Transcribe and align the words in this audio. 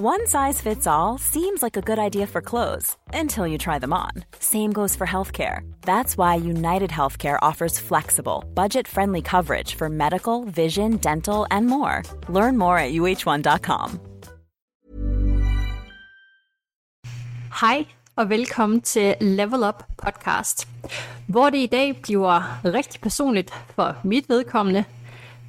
One 0.00 0.26
size 0.26 0.58
fits 0.58 0.86
all 0.86 1.18
seems 1.18 1.62
like 1.62 1.76
a 1.76 1.82
good 1.82 1.98
idea 1.98 2.26
for 2.26 2.40
clothes 2.40 2.96
until 3.12 3.46
you 3.46 3.58
try 3.58 3.78
them 3.78 3.92
on. 3.92 4.24
Same 4.38 4.72
goes 4.72 4.96
for 4.96 5.06
healthcare. 5.06 5.70
That's 5.82 6.16
why 6.16 6.36
United 6.36 6.88
Healthcare 6.88 7.38
offers 7.42 7.78
flexible, 7.78 8.42
budget-friendly 8.54 9.20
coverage 9.20 9.74
for 9.74 9.90
medical, 9.90 10.44
vision, 10.44 10.96
dental, 10.96 11.46
and 11.50 11.66
more. 11.66 12.02
Learn 12.30 12.56
more 12.56 12.78
at 12.78 12.92
uh1.com. 12.92 14.00
Hej 17.60 17.84
og 18.16 18.30
velkommen 18.30 18.80
til 18.80 19.14
Level 19.20 19.64
Up 19.64 19.84
podcast, 20.02 20.68
hvor 21.28 21.50
det 21.50 21.58
i 21.58 21.66
dag 21.66 22.02
bliver 22.02 22.60
rigtig 22.64 23.00
personligt 23.00 23.54
for 23.74 23.96
mit 24.04 24.28
vedkommende, 24.28 24.84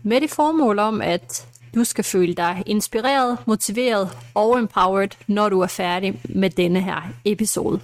med 0.04 0.22
det 0.22 0.30
formål 0.30 0.80
om, 0.80 1.02
at 1.02 1.48
du 1.76 1.84
skal 1.84 2.04
føle 2.04 2.34
dig 2.34 2.64
inspireret, 2.66 3.38
motiveret 3.46 4.10
og 4.34 4.60
empowered, 4.60 5.10
når 5.28 5.50
du 5.50 5.60
er 5.60 5.68
færdig 5.68 6.22
med 6.24 6.50
denne 6.50 6.82
her 6.82 7.02
episode. 7.26 7.80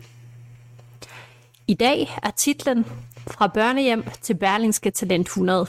I 1.68 1.74
dag 1.74 2.18
er 2.24 2.32
titlen 2.32 2.86
Fra 3.28 3.48
børnehjem 3.48 4.04
til 4.22 4.34
Berlingske 4.34 4.92
Talent 4.92 5.28
100, 5.28 5.68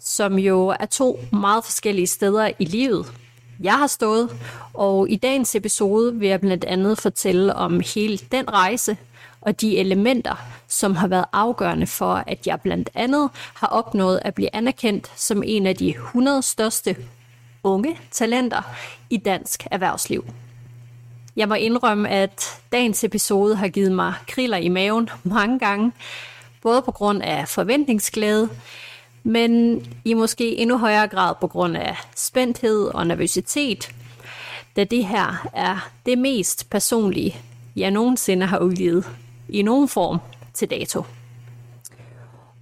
som 0.00 0.38
jo 0.38 0.66
er 0.66 0.86
to 0.86 1.20
meget 1.32 1.64
forskellige 1.64 2.06
steder 2.06 2.50
i 2.58 2.64
livet, 2.64 3.12
jeg 3.60 3.78
har 3.78 3.86
stået, 3.86 4.30
og 4.74 5.10
i 5.10 5.16
dagens 5.16 5.54
episode 5.54 6.14
vil 6.14 6.28
jeg 6.28 6.40
blandt 6.40 6.64
andet 6.64 6.98
fortælle 6.98 7.54
om 7.54 7.80
hele 7.94 8.18
den 8.32 8.52
rejse 8.52 8.96
og 9.40 9.60
de 9.60 9.78
elementer, 9.78 10.34
som 10.68 10.96
har 10.96 11.08
været 11.08 11.24
afgørende 11.32 11.86
for, 11.86 12.14
at 12.26 12.46
jeg 12.46 12.60
blandt 12.60 12.90
andet 12.94 13.30
har 13.54 13.66
opnået 13.66 14.20
at 14.24 14.34
blive 14.34 14.56
anerkendt 14.56 15.12
som 15.16 15.42
en 15.46 15.66
af 15.66 15.76
de 15.76 15.88
100 15.88 16.42
største 16.42 16.96
unge 17.66 17.98
talenter 18.10 18.62
i 19.10 19.16
dansk 19.16 19.66
erhvervsliv. 19.70 20.24
Jeg 21.36 21.48
må 21.48 21.54
indrømme, 21.54 22.08
at 22.08 22.60
dagens 22.72 23.04
episode 23.04 23.56
har 23.56 23.68
givet 23.68 23.92
mig 23.92 24.14
kriller 24.28 24.56
i 24.56 24.68
maven 24.68 25.08
mange 25.24 25.58
gange, 25.58 25.92
både 26.62 26.82
på 26.82 26.92
grund 26.92 27.22
af 27.22 27.48
forventningsglæde, 27.48 28.48
men 29.22 29.82
i 30.04 30.14
måske 30.14 30.56
endnu 30.56 30.78
højere 30.78 31.08
grad 31.08 31.34
på 31.40 31.46
grund 31.46 31.76
af 31.76 31.96
spændthed 32.16 32.86
og 32.86 33.06
nervøsitet, 33.06 33.90
da 34.76 34.84
det 34.84 35.06
her 35.06 35.48
er 35.52 35.90
det 36.06 36.18
mest 36.18 36.70
personlige, 36.70 37.36
jeg 37.76 37.90
nogensinde 37.90 38.46
har 38.46 38.58
udgivet 38.58 39.04
i 39.48 39.62
nogen 39.62 39.88
form 39.88 40.18
til 40.54 40.70
dato. 40.70 41.04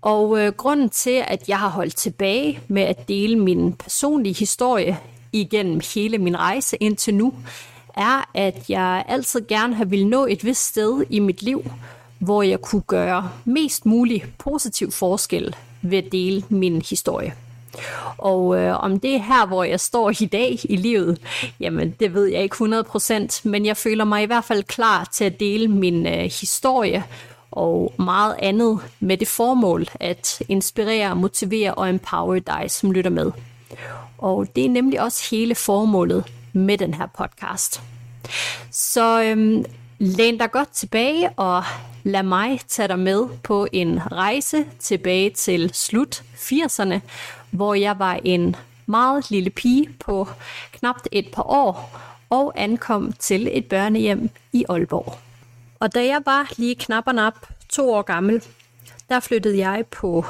Og 0.04 0.40
øh, 0.40 0.52
grunden 0.52 0.90
til, 0.90 1.24
at 1.26 1.48
jeg 1.48 1.58
har 1.58 1.68
holdt 1.68 1.96
tilbage 1.96 2.60
med 2.68 2.82
at 2.82 3.08
dele 3.08 3.38
min 3.38 3.72
personlige 3.72 4.34
historie 4.34 4.98
igennem 5.32 5.80
hele 5.94 6.18
min 6.18 6.36
rejse 6.36 6.76
indtil 6.76 7.14
nu, 7.14 7.34
er, 7.96 8.30
at 8.34 8.70
jeg 8.70 9.04
altid 9.08 9.46
gerne 9.48 9.74
har 9.74 9.84
vil 9.84 10.06
nå 10.06 10.26
et 10.26 10.44
vist 10.44 10.66
sted 10.66 11.04
i 11.10 11.18
mit 11.18 11.42
liv, 11.42 11.64
hvor 12.18 12.42
jeg 12.42 12.60
kunne 12.60 12.82
gøre 12.82 13.30
mest 13.44 13.86
mulig 13.86 14.24
positiv 14.38 14.92
forskel 14.92 15.56
ved 15.82 15.98
at 15.98 16.12
dele 16.12 16.44
min 16.48 16.82
historie. 16.90 17.34
Og 18.18 18.58
øh, 18.58 18.84
om 18.84 19.00
det 19.00 19.14
er 19.14 19.22
her, 19.22 19.46
hvor 19.46 19.64
jeg 19.64 19.80
står 19.80 20.10
i 20.10 20.26
dag 20.26 20.58
i 20.64 20.76
livet, 20.76 21.18
jamen 21.60 21.90
det 22.00 22.14
ved 22.14 22.26
jeg 22.26 22.42
ikke 22.42 22.56
100%, 22.56 23.40
men 23.44 23.66
jeg 23.66 23.76
føler 23.76 24.04
mig 24.04 24.22
i 24.22 24.26
hvert 24.26 24.44
fald 24.44 24.62
klar 24.62 25.08
til 25.12 25.24
at 25.24 25.40
dele 25.40 25.68
min 25.68 26.06
øh, 26.06 26.30
historie 26.40 27.04
og 27.54 27.92
meget 27.98 28.36
andet 28.38 28.80
med 29.00 29.16
det 29.16 29.28
formål 29.28 29.86
at 30.00 30.42
inspirere, 30.48 31.16
motivere 31.16 31.74
og 31.74 31.88
empower 31.88 32.38
dig, 32.38 32.64
som 32.68 32.92
lytter 32.92 33.10
med. 33.10 33.32
Og 34.18 34.56
det 34.56 34.64
er 34.64 34.68
nemlig 34.68 35.00
også 35.00 35.28
hele 35.30 35.54
formålet 35.54 36.24
med 36.52 36.78
den 36.78 36.94
her 36.94 37.06
podcast. 37.18 37.82
Så 38.70 39.22
øhm, 39.22 39.64
læn 39.98 40.38
dig 40.38 40.50
godt 40.50 40.70
tilbage 40.70 41.30
og 41.30 41.64
lad 42.02 42.22
mig 42.22 42.60
tage 42.68 42.88
dig 42.88 42.98
med 42.98 43.28
på 43.42 43.66
en 43.72 44.12
rejse 44.12 44.64
tilbage 44.78 45.30
til 45.30 45.70
slut 45.74 46.22
80'erne, 46.34 47.00
hvor 47.50 47.74
jeg 47.74 47.98
var 47.98 48.20
en 48.24 48.56
meget 48.86 49.30
lille 49.30 49.50
pige 49.50 49.88
på 50.00 50.28
knap 50.72 50.96
et 51.12 51.26
par 51.32 51.42
år 51.42 52.00
og 52.30 52.52
ankom 52.56 53.12
til 53.12 53.48
et 53.52 53.66
børnehjem 53.66 54.30
i 54.52 54.64
Aalborg. 54.68 55.23
Og 55.84 55.94
da 55.94 56.06
jeg 56.06 56.22
var 56.24 56.52
lige 56.56 56.74
knap 56.74 57.04
og 57.06 57.14
nap 57.14 57.34
to 57.68 57.92
år 57.92 58.02
gammel, 58.02 58.42
der 59.08 59.20
flyttede 59.20 59.58
jeg 59.58 59.84
på 59.90 60.24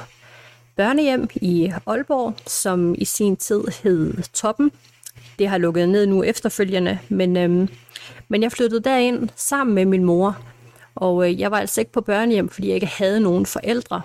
børnehjem 0.77 1.29
i 1.35 1.73
Aalborg, 1.87 2.35
som 2.47 2.95
i 2.99 3.05
sin 3.05 3.37
tid 3.37 3.61
hed 3.83 4.23
Toppen. 4.33 4.73
Det 5.39 5.49
har 5.49 5.59
lukket 5.59 5.89
ned 5.89 6.07
nu 6.07 6.23
efterfølgende, 6.23 6.99
men, 7.09 7.37
øhm, 7.37 7.69
men 8.29 8.43
jeg 8.43 8.53
flyttede 8.53 8.83
derind 8.83 9.29
sammen 9.37 9.75
med 9.75 9.85
min 9.85 10.05
mor. 10.05 10.37
Og 10.95 11.31
øh, 11.31 11.41
jeg 11.41 11.51
var 11.51 11.59
altså 11.59 11.81
ikke 11.81 11.93
på 11.93 12.01
børnehjem, 12.01 12.49
fordi 12.49 12.67
jeg 12.67 12.75
ikke 12.75 12.87
havde 12.87 13.21
nogen 13.21 13.47
forældre. 13.47 14.03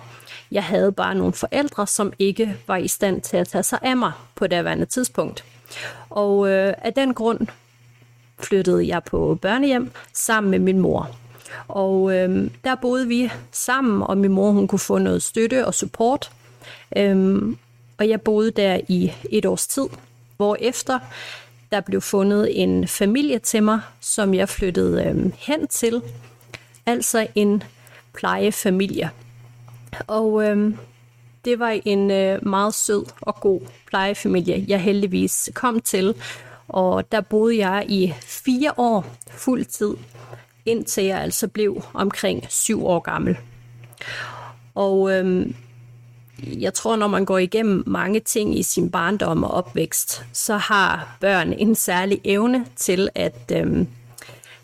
Jeg 0.50 0.64
havde 0.64 0.92
bare 0.92 1.14
nogle 1.14 1.32
forældre, 1.32 1.86
som 1.86 2.12
ikke 2.18 2.56
var 2.66 2.76
i 2.76 2.88
stand 2.88 3.20
til 3.20 3.36
at 3.36 3.48
tage 3.48 3.62
sig 3.62 3.78
af 3.82 3.96
mig 3.96 4.12
på 4.34 4.46
det 4.46 4.56
andet 4.66 4.88
tidspunkt. 4.88 5.44
Og 6.10 6.48
øh, 6.48 6.74
af 6.78 6.92
den 6.92 7.14
grund 7.14 7.46
flyttede 8.38 8.88
jeg 8.88 9.04
på 9.04 9.38
børnehjem 9.42 9.90
sammen 10.12 10.50
med 10.50 10.58
min 10.58 10.78
mor. 10.78 11.10
Og 11.68 12.16
øh, 12.16 12.50
der 12.64 12.74
boede 12.74 13.08
vi 13.08 13.30
sammen, 13.52 14.02
og 14.02 14.18
min 14.18 14.32
mor 14.32 14.50
hun 14.50 14.68
kunne 14.68 14.78
få 14.78 14.98
noget 14.98 15.22
støtte 15.22 15.66
og 15.66 15.74
support. 15.74 16.30
Øhm, 16.96 17.58
og 17.98 18.08
jeg 18.08 18.20
boede 18.20 18.50
der 18.50 18.80
i 18.88 19.12
et 19.30 19.46
års 19.46 19.66
tid, 19.66 19.86
hvor 20.36 20.56
efter 20.60 20.98
der 21.72 21.80
blev 21.80 22.00
fundet 22.00 22.62
en 22.62 22.88
familie 22.88 23.38
til 23.38 23.62
mig, 23.62 23.80
som 24.00 24.34
jeg 24.34 24.48
flyttede 24.48 25.04
øh, 25.04 25.32
hen 25.38 25.66
til. 25.66 26.02
Altså 26.86 27.26
en 27.34 27.62
plejefamilie. 28.12 29.10
Og 30.06 30.44
øh, 30.44 30.74
det 31.44 31.58
var 31.58 31.80
en 31.84 32.10
øh, 32.10 32.46
meget 32.46 32.74
sød 32.74 33.04
og 33.20 33.40
god 33.40 33.60
plejefamilie, 33.86 34.64
jeg 34.68 34.80
heldigvis 34.80 35.50
kom 35.54 35.80
til. 35.80 36.14
Og 36.68 37.12
der 37.12 37.20
boede 37.20 37.58
jeg 37.58 37.84
i 37.88 38.14
fire 38.20 38.72
år 38.76 39.06
fuld 39.30 39.64
tid, 39.64 39.94
indtil 40.66 41.04
jeg 41.04 41.20
altså 41.20 41.48
blev 41.48 41.82
omkring 41.94 42.46
syv 42.48 42.86
år 42.86 42.98
gammel. 42.98 43.36
Og 44.74 45.12
øhm, 45.12 45.54
jeg 46.46 46.74
tror, 46.74 46.96
når 46.96 47.08
man 47.08 47.24
går 47.24 47.38
igennem 47.38 47.82
mange 47.86 48.20
ting 48.20 48.58
i 48.58 48.62
sin 48.62 48.90
barndom 48.90 49.44
og 49.44 49.50
opvækst, 49.50 50.24
så 50.32 50.56
har 50.56 51.16
børn 51.20 51.52
en 51.52 51.74
særlig 51.74 52.20
evne 52.24 52.66
til 52.76 53.08
at 53.14 53.52
øhm, 53.52 53.88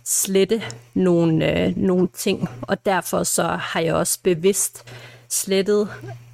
slette 0.05 0.63
nogle, 0.95 1.61
øh, 1.61 1.77
nogle 1.77 2.09
ting. 2.15 2.49
Og 2.63 2.87
derfor 2.87 3.23
så 3.23 3.43
har 3.43 3.81
jeg 3.81 3.95
også 3.95 4.19
bevidst 4.23 4.85
slettet 5.29 5.89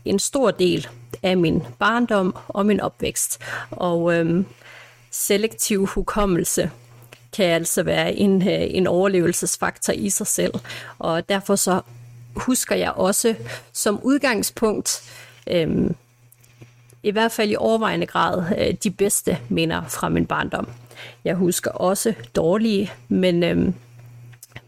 en 0.05 0.19
stor 0.19 0.51
del 0.51 0.89
af 1.23 1.37
min 1.37 1.63
barndom 1.79 2.37
og 2.49 2.67
min 2.67 2.81
opvækst. 2.81 3.39
Og 3.71 4.15
øhm, 4.15 4.47
selektiv 5.11 5.87
hukommelse 5.87 6.71
kan 7.33 7.47
altså 7.47 7.83
være 7.83 8.15
en, 8.15 8.43
øh, 8.49 8.61
en 8.71 8.87
overlevelsesfaktor 8.87 9.93
i 9.93 10.11
sig 10.11 10.27
selv. 10.27 10.55
Og 10.99 11.29
derfor 11.29 11.57
så 11.57 11.81
husker 12.37 12.77
jeg 12.77 12.93
også 12.93 13.35
som 13.73 14.01
udgangspunkt, 14.03 15.03
øhm, 15.47 15.95
i 17.03 17.11
hvert 17.11 17.33
fald 17.33 17.51
i 17.51 17.57
overvejende 17.57 18.07
grad, 18.07 18.45
øh, 18.59 18.75
de 18.85 18.91
bedste 18.91 19.39
minder 19.49 19.83
fra 19.89 20.09
min 20.09 20.27
barndom. 20.27 20.69
Jeg 21.25 21.35
husker 21.35 21.71
også 21.71 22.15
dårlige, 22.37 22.93
men, 23.09 23.43
øhm, 23.43 23.75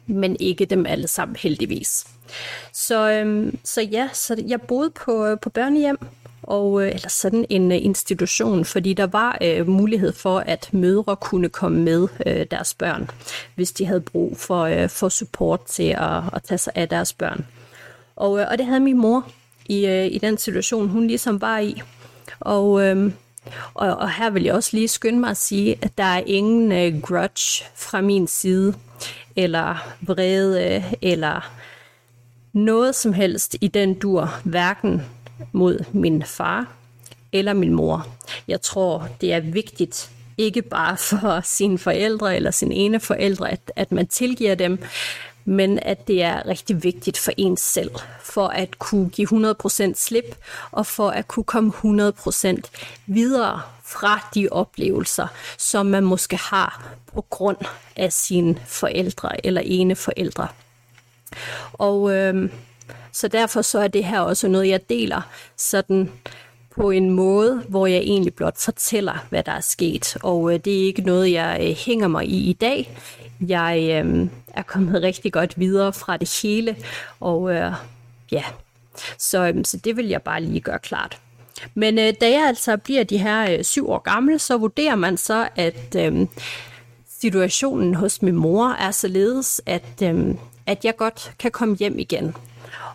men 0.06 0.36
ikke 0.40 0.64
dem 0.64 0.86
alle 0.86 1.08
sammen 1.08 1.36
heldigvis. 1.36 2.06
Så, 2.72 3.10
øhm, 3.10 3.58
så 3.64 3.82
ja, 3.82 4.08
så 4.12 4.42
jeg 4.48 4.60
boede 4.60 4.90
på, 4.90 5.26
øh, 5.26 5.38
på 5.40 5.50
børnehjem, 5.50 5.98
og, 6.48 6.82
øh, 6.82 6.88
eller 6.88 7.08
sådan 7.08 7.46
en 7.50 7.72
øh, 7.72 7.78
institution, 7.84 8.64
fordi 8.64 8.92
der 8.92 9.06
var 9.06 9.38
øh, 9.42 9.68
mulighed 9.68 10.12
for, 10.12 10.38
at 10.38 10.68
mødre 10.72 11.16
kunne 11.16 11.48
komme 11.48 11.82
med 11.82 12.08
øh, 12.26 12.46
deres 12.50 12.74
børn, 12.74 13.10
hvis 13.54 13.72
de 13.72 13.86
havde 13.86 14.00
brug 14.00 14.36
for, 14.36 14.62
øh, 14.62 14.88
for 14.88 15.08
support 15.08 15.64
til 15.64 15.96
at, 15.98 16.22
at 16.32 16.42
tage 16.42 16.58
sig 16.58 16.72
af 16.76 16.88
deres 16.88 17.12
børn. 17.12 17.46
Og, 18.16 18.40
øh, 18.40 18.46
og 18.50 18.58
det 18.58 18.66
havde 18.66 18.80
min 18.80 18.98
mor 18.98 19.28
i, 19.66 19.86
øh, 19.86 20.06
i 20.06 20.18
den 20.18 20.38
situation, 20.38 20.88
hun 20.88 21.06
ligesom 21.06 21.40
var 21.40 21.58
i. 21.58 21.82
Og 22.40 22.82
øh, 22.82 23.12
Og, 23.74 23.96
og 23.96 24.10
her 24.10 24.30
vil 24.30 24.42
jeg 24.42 24.54
også 24.54 24.70
lige 24.72 24.88
skynde 24.88 25.20
mig 25.20 25.30
at 25.30 25.36
sige, 25.36 25.78
at 25.82 25.98
der 25.98 26.04
er 26.04 26.22
ingen 26.26 26.72
øh, 26.72 27.02
grudge 27.02 27.64
fra 27.74 28.00
min 28.00 28.26
side, 28.26 28.74
eller 29.36 29.94
vrede, 30.00 30.74
øh, 30.74 30.92
eller 31.02 31.52
noget 32.52 32.94
som 32.94 33.12
helst 33.12 33.56
i 33.60 33.68
den 33.68 33.94
dur, 33.94 34.40
hverken 34.44 35.02
mod 35.52 35.84
min 35.92 36.22
far 36.22 36.66
eller 37.32 37.52
min 37.52 37.72
mor. 37.72 38.06
Jeg 38.48 38.62
tror, 38.62 39.08
det 39.20 39.32
er 39.32 39.40
vigtigt, 39.40 40.10
ikke 40.38 40.62
bare 40.62 40.96
for 40.96 41.40
sine 41.44 41.78
forældre 41.78 42.36
eller 42.36 42.50
sin 42.50 42.72
ene 42.72 43.00
forældre, 43.00 43.50
at, 43.50 43.72
at 43.76 43.92
man 43.92 44.06
tilgiver 44.06 44.54
dem, 44.54 44.78
men 45.44 45.78
at 45.82 46.08
det 46.08 46.22
er 46.22 46.46
rigtig 46.46 46.82
vigtigt 46.82 47.18
for 47.18 47.32
ens 47.36 47.60
selv, 47.60 47.90
for 48.22 48.48
at 48.48 48.78
kunne 48.78 49.08
give 49.08 49.54
100% 49.54 49.94
slip, 49.94 50.36
og 50.70 50.86
for 50.86 51.10
at 51.10 51.28
kunne 51.28 51.44
komme 51.44 51.72
100% 51.84 52.60
videre 53.06 53.60
fra 53.84 54.28
de 54.34 54.48
oplevelser, 54.50 55.26
som 55.58 55.86
man 55.86 56.04
måske 56.04 56.36
har 56.36 56.94
på 57.14 57.24
grund 57.30 57.56
af 57.96 58.12
sine 58.12 58.60
forældre 58.66 59.46
eller 59.46 59.60
ene 59.64 59.96
forældre. 59.96 60.48
Og 61.72 62.12
øh, 62.12 62.50
så 63.12 63.28
derfor 63.28 63.62
så 63.62 63.78
er 63.78 63.88
det 63.88 64.04
her 64.04 64.20
også 64.20 64.48
noget, 64.48 64.68
jeg 64.68 64.88
deler 64.88 65.20
sådan 65.56 66.10
på 66.76 66.90
en 66.90 67.10
måde, 67.10 67.62
hvor 67.68 67.86
jeg 67.86 67.98
egentlig 67.98 68.34
blot 68.34 68.58
fortæller, 68.58 69.26
hvad 69.30 69.42
der 69.42 69.52
er 69.52 69.60
sket. 69.60 70.16
Og 70.22 70.52
øh, 70.52 70.60
det 70.64 70.80
er 70.80 70.86
ikke 70.86 71.02
noget, 71.02 71.32
jeg 71.32 71.58
øh, 71.62 71.76
hænger 71.86 72.08
mig 72.08 72.26
i 72.28 72.50
i 72.50 72.52
dag. 72.52 72.98
Jeg 73.40 74.04
øh, 74.04 74.28
er 74.54 74.62
kommet 74.62 75.02
rigtig 75.02 75.32
godt 75.32 75.58
videre 75.58 75.92
fra 75.92 76.16
det 76.16 76.40
hele, 76.42 76.76
og 77.20 77.54
øh, 77.54 77.72
ja, 78.32 78.44
så, 79.18 79.46
øh, 79.46 79.64
så 79.64 79.76
det 79.76 79.96
vil 79.96 80.08
jeg 80.08 80.22
bare 80.22 80.42
lige 80.42 80.60
gøre 80.60 80.78
klart. 80.78 81.18
Men 81.74 81.98
øh, 81.98 82.14
da 82.20 82.30
jeg 82.30 82.46
altså 82.46 82.76
bliver 82.76 83.04
de 83.04 83.18
her 83.18 83.52
øh, 83.52 83.64
syv 83.64 83.90
år 83.90 83.98
gamle, 83.98 84.38
så 84.38 84.58
vurderer 84.58 84.94
man 84.94 85.16
så, 85.16 85.48
at 85.56 85.96
øh, 85.96 86.26
situationen 87.20 87.94
hos 87.94 88.22
min 88.22 88.34
mor 88.34 88.68
er 88.68 88.90
således, 88.90 89.60
at, 89.66 90.02
øh, 90.02 90.34
at 90.66 90.84
jeg 90.84 90.96
godt 90.96 91.32
kan 91.38 91.50
komme 91.50 91.76
hjem 91.76 91.98
igen. 91.98 92.34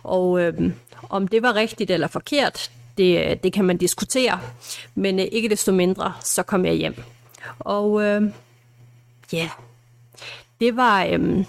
Og 0.02 0.40
øh, 0.40 0.72
om 1.08 1.28
det 1.28 1.42
var 1.42 1.54
rigtigt 1.54 1.90
eller 1.90 2.08
forkert, 2.08 2.70
det, 2.98 3.30
øh, 3.30 3.36
det 3.42 3.52
kan 3.52 3.64
man 3.64 3.76
diskutere, 3.76 4.40
men 4.94 5.20
øh, 5.20 5.26
ikke 5.32 5.48
desto 5.48 5.72
mindre, 5.72 6.12
så 6.20 6.42
kom 6.42 6.64
jeg 6.64 6.74
hjem. 6.74 7.02
Og 7.58 8.02
øh, 8.02 8.22
ja, 9.32 9.50
det 10.60 10.76
var 10.76 11.04
øh, 11.04 11.44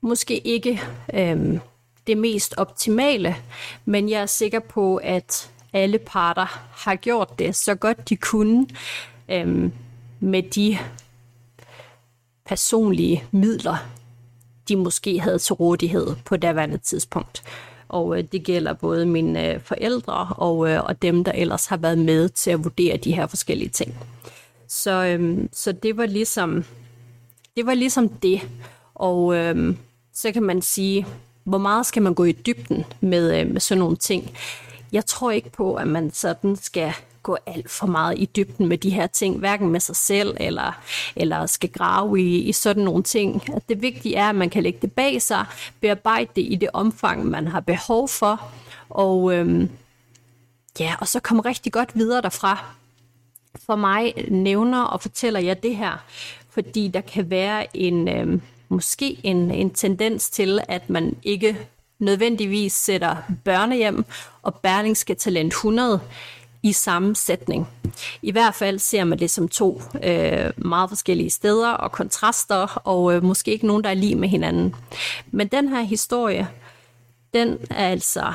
måske 0.00 0.46
ikke 0.46 0.80
øh, 1.14 1.58
det 2.06 2.18
mest 2.18 2.54
optimale, 2.56 3.36
men 3.84 4.08
jeg 4.10 4.22
er 4.22 4.26
sikker 4.26 4.60
på, 4.60 4.96
at 4.96 5.50
alle 5.72 5.98
parter 5.98 6.46
har 6.86 6.96
gjort 6.96 7.38
det 7.38 7.56
så 7.56 7.74
godt 7.74 8.08
de 8.08 8.16
kunne 8.16 8.66
øh, 9.28 9.70
med 10.20 10.42
de 10.42 10.78
personlige 12.46 13.24
midler, 13.30 13.76
de 14.68 14.76
måske 14.76 15.20
havde 15.20 15.38
til 15.38 15.54
rådighed 15.54 16.06
på 16.24 16.36
daværende 16.36 16.78
tidspunkt. 16.78 17.42
Og 17.88 18.18
øh, 18.18 18.24
det 18.32 18.44
gælder 18.44 18.72
både 18.72 19.06
mine 19.06 19.54
øh, 19.54 19.60
forældre 19.60 20.28
og, 20.36 20.70
øh, 20.70 20.84
og 20.84 21.02
dem, 21.02 21.24
der 21.24 21.32
ellers 21.32 21.66
har 21.66 21.76
været 21.76 21.98
med 21.98 22.28
til 22.28 22.50
at 22.50 22.64
vurdere 22.64 22.96
de 22.96 23.14
her 23.14 23.26
forskellige 23.26 23.68
ting. 23.68 23.94
Så, 24.68 25.04
øh, 25.04 25.48
så 25.52 25.72
det 25.72 25.96
var 25.96 26.06
ligesom 26.06 26.64
det 27.56 27.66
var 27.66 27.74
ligesom 27.74 28.08
det. 28.08 28.48
Og 28.94 29.36
øh, 29.36 29.76
så 30.12 30.32
kan 30.32 30.42
man 30.42 30.62
sige, 30.62 31.06
hvor 31.44 31.58
meget 31.58 31.86
skal 31.86 32.02
man 32.02 32.14
gå 32.14 32.24
i 32.24 32.32
dybden 32.32 32.84
med, 33.00 33.40
øh, 33.40 33.50
med 33.50 33.60
sådan 33.60 33.78
nogle 33.78 33.96
ting? 33.96 34.30
Jeg 34.92 35.06
tror 35.06 35.30
ikke 35.30 35.50
på, 35.50 35.74
at 35.74 35.88
man 35.88 36.10
sådan 36.10 36.56
skal 36.56 36.92
gå 37.26 37.36
alt 37.46 37.70
for 37.70 37.86
meget 37.86 38.18
i 38.18 38.24
dybden 38.24 38.66
med 38.66 38.78
de 38.78 38.90
her 38.90 39.06
ting, 39.06 39.38
hverken 39.38 39.68
med 39.68 39.80
sig 39.80 39.96
selv 39.96 40.36
eller, 40.40 40.80
eller 41.16 41.46
skal 41.46 41.70
grave 41.72 42.20
i, 42.20 42.38
i 42.38 42.52
sådan 42.52 42.84
nogle 42.84 43.02
ting. 43.02 43.42
At 43.56 43.68
det 43.68 43.82
vigtige 43.82 44.16
er, 44.16 44.28
at 44.28 44.34
man 44.34 44.50
kan 44.50 44.62
lægge 44.62 44.78
det 44.82 44.92
bag 44.92 45.22
sig, 45.22 45.44
bearbejde 45.80 46.30
det 46.36 46.42
i 46.42 46.54
det 46.54 46.68
omfang, 46.72 47.26
man 47.26 47.48
har 47.48 47.60
behov 47.60 48.08
for, 48.08 48.50
og, 48.88 49.34
øhm, 49.34 49.70
ja, 50.80 50.94
og 51.00 51.08
så 51.08 51.20
komme 51.20 51.42
rigtig 51.42 51.72
godt 51.72 51.90
videre 51.94 52.22
derfra. 52.22 52.64
For 53.66 53.76
mig 53.76 54.14
nævner 54.30 54.82
og 54.82 55.02
fortæller 55.02 55.40
jeg 55.40 55.62
det 55.62 55.76
her, 55.76 56.04
fordi 56.50 56.88
der 56.88 57.00
kan 57.00 57.30
være 57.30 57.76
en 57.76 58.08
øhm, 58.08 58.42
måske 58.68 59.20
en, 59.22 59.50
en 59.50 59.70
tendens 59.70 60.30
til, 60.30 60.60
at 60.68 60.90
man 60.90 61.16
ikke 61.22 61.56
nødvendigvis 61.98 62.72
sætter 62.72 63.16
børnehjem 63.44 64.04
og 64.42 64.54
Berlingske 64.54 65.14
Talent 65.14 65.52
100 65.52 66.00
i 66.62 66.72
samme 66.72 67.16
sætning. 67.16 67.68
I 68.22 68.30
hvert 68.30 68.54
fald 68.54 68.78
ser 68.78 69.04
man 69.04 69.18
det 69.18 69.30
som 69.30 69.48
to 69.48 69.82
øh, 70.02 70.50
meget 70.56 70.90
forskellige 70.90 71.30
steder 71.30 71.70
og 71.70 71.92
kontraster, 71.92 72.80
og 72.84 73.14
øh, 73.14 73.24
måske 73.24 73.50
ikke 73.50 73.66
nogen, 73.66 73.84
der 73.84 73.90
er 73.90 73.94
lige 73.94 74.14
med 74.14 74.28
hinanden. 74.28 74.74
Men 75.30 75.48
den 75.48 75.68
her 75.68 75.82
historie, 75.82 76.48
den 77.34 77.58
er 77.70 77.88
altså 77.88 78.32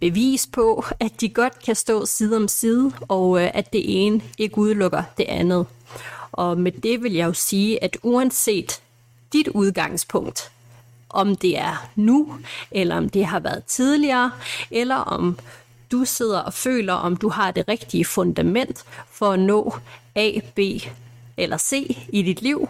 bevis 0.00 0.46
på, 0.46 0.84
at 1.00 1.20
de 1.20 1.28
godt 1.28 1.62
kan 1.64 1.74
stå 1.74 2.06
side 2.06 2.36
om 2.36 2.48
side, 2.48 2.92
og 3.08 3.42
øh, 3.42 3.50
at 3.54 3.72
det 3.72 4.04
ene 4.06 4.20
ikke 4.38 4.58
udelukker 4.58 5.02
det 5.18 5.24
andet. 5.28 5.66
Og 6.32 6.58
med 6.58 6.72
det 6.72 7.02
vil 7.02 7.12
jeg 7.12 7.26
jo 7.26 7.32
sige, 7.32 7.84
at 7.84 7.96
uanset 8.02 8.80
dit 9.32 9.48
udgangspunkt, 9.48 10.50
om 11.10 11.36
det 11.36 11.58
er 11.58 11.88
nu, 11.96 12.34
eller 12.70 12.96
om 12.96 13.08
det 13.08 13.26
har 13.26 13.40
været 13.40 13.64
tidligere, 13.64 14.30
eller 14.70 14.96
om 14.96 15.38
du 15.92 16.04
sidder 16.04 16.38
og 16.38 16.54
føler, 16.54 16.92
om 16.92 17.16
du 17.16 17.28
har 17.28 17.50
det 17.50 17.68
rigtige 17.68 18.04
fundament 18.04 18.84
for 19.10 19.32
at 19.32 19.38
nå 19.38 19.76
A, 20.14 20.30
B 20.54 20.58
eller 21.36 21.58
C 21.58 21.96
i 22.08 22.22
dit 22.22 22.42
liv, 22.42 22.68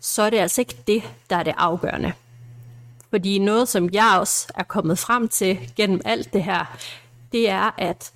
så 0.00 0.22
er 0.22 0.30
det 0.30 0.38
altså 0.38 0.60
ikke 0.60 0.76
det, 0.86 1.02
der 1.30 1.36
er 1.36 1.42
det 1.42 1.54
afgørende. 1.56 2.12
Fordi 3.10 3.38
noget, 3.38 3.68
som 3.68 3.90
jeg 3.92 4.16
også 4.20 4.46
er 4.54 4.62
kommet 4.62 4.98
frem 4.98 5.28
til 5.28 5.58
gennem 5.76 6.00
alt 6.04 6.32
det 6.32 6.44
her, 6.44 6.78
det 7.32 7.50
er, 7.50 7.70
at 7.78 8.12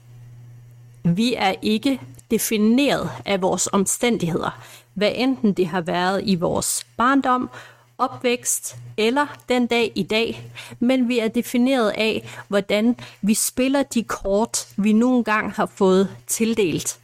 vi 1.05 1.35
er 1.35 1.55
ikke 1.62 2.00
defineret 2.31 3.11
af 3.25 3.43
vores 3.43 3.69
omstændigheder. 3.73 4.61
Hvad 4.94 5.12
enten 5.14 5.52
det 5.52 5.67
har 5.67 5.81
været 5.81 6.23
i 6.25 6.35
vores 6.35 6.87
barndom, 6.96 7.50
opvækst 7.99 8.76
eller 8.96 9.26
den 9.49 9.67
dag 9.67 9.93
i 9.94 10.02
dag, 10.02 10.50
men 10.81 11.08
vi 11.08 11.19
er 11.19 11.29
defineret 11.29 11.91
af, 11.91 12.38
hvordan 12.49 12.96
vi 13.23 13.35
spiller 13.35 13.82
de 13.82 14.02
kort, 14.02 14.69
vi 14.76 14.93
nogle 14.93 15.25
gange 15.25 15.50
har 15.50 15.67
fået 15.67 16.17
tildelt. 16.26 16.99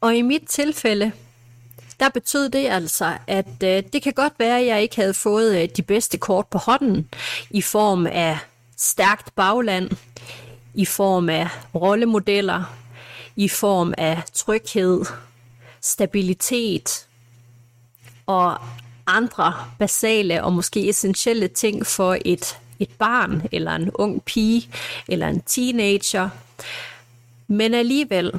Og 0.00 0.16
i 0.16 0.22
mit 0.22 0.42
tilfælde, 0.48 1.12
der 2.00 2.08
betød 2.08 2.48
det 2.48 2.66
altså, 2.66 3.12
at 3.26 3.62
øh, 3.64 3.82
det 3.92 4.02
kan 4.02 4.12
godt 4.12 4.32
være, 4.38 4.60
at 4.60 4.66
jeg 4.66 4.82
ikke 4.82 4.96
havde 4.96 5.14
fået 5.14 5.62
øh, 5.62 5.68
de 5.76 5.82
bedste 5.82 6.18
kort 6.18 6.46
på 6.46 6.58
hånden 6.58 7.08
i 7.50 7.62
form 7.62 8.06
af 8.06 8.38
stærkt 8.76 9.34
bagland, 9.34 9.90
i 10.74 10.84
form 10.84 11.28
af 11.28 11.48
rollemodeller, 11.74 12.74
i 13.36 13.48
form 13.48 13.94
af 13.98 14.22
tryghed, 14.32 15.04
stabilitet 15.80 17.06
og 18.26 18.58
andre 19.06 19.54
basale 19.78 20.44
og 20.44 20.52
måske 20.52 20.88
essentielle 20.88 21.48
ting 21.48 21.86
for 21.86 22.18
et, 22.24 22.58
et 22.78 22.90
barn, 22.98 23.42
eller 23.52 23.72
en 23.72 23.90
ung 23.94 24.24
pige, 24.24 24.68
eller 25.08 25.28
en 25.28 25.40
teenager. 25.40 26.28
Men 27.48 27.74
alligevel 27.74 28.32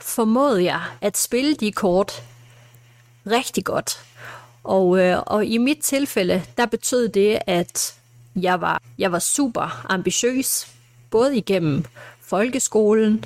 formåede 0.00 0.64
jeg 0.64 0.80
at 1.00 1.16
spille 1.16 1.54
de 1.54 1.72
kort 1.72 2.22
rigtig 3.26 3.64
godt. 3.64 4.00
Og, 4.64 4.98
øh, 4.98 5.22
og 5.26 5.46
i 5.46 5.58
mit 5.58 5.78
tilfælde, 5.78 6.42
der 6.56 6.66
betød 6.66 7.08
det, 7.08 7.38
at 7.46 7.94
jeg 8.36 8.60
var, 8.60 8.82
jeg 8.98 9.12
var 9.12 9.18
super 9.18 9.86
ambitiøs, 9.88 10.66
både 11.10 11.36
igennem 11.36 11.84
folkeskolen, 12.20 13.24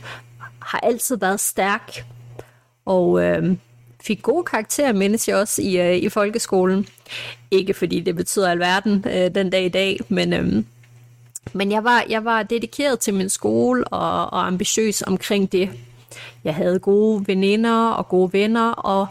har 0.58 0.80
altid 0.80 1.16
været 1.16 1.40
stærk, 1.40 2.04
og 2.84 3.22
øh, 3.22 3.56
fik 4.02 4.22
gode 4.22 4.44
karakterer, 4.44 4.92
mindes 4.92 5.28
jeg 5.28 5.36
også, 5.36 5.62
i, 5.62 5.80
øh, 5.80 5.96
i 5.96 6.08
folkeskolen. 6.08 6.86
Ikke 7.50 7.74
fordi 7.74 8.00
det 8.00 8.16
betyder 8.16 8.50
alverden 8.50 9.04
øh, 9.08 9.34
den 9.34 9.50
dag 9.50 9.64
i 9.64 9.68
dag, 9.68 9.98
men, 10.08 10.32
øh, 10.32 10.64
men 11.52 11.72
jeg, 11.72 11.84
var, 11.84 12.04
jeg 12.08 12.24
var 12.24 12.42
dedikeret 12.42 12.98
til 12.98 13.14
min 13.14 13.28
skole 13.28 13.84
og, 13.84 14.32
og 14.32 14.46
ambitiøs 14.46 15.02
omkring 15.02 15.52
det. 15.52 15.70
Jeg 16.44 16.54
havde 16.54 16.78
gode 16.78 17.24
veninder 17.26 17.88
og 17.88 18.08
gode 18.08 18.32
venner, 18.32 18.70
og 18.70 19.06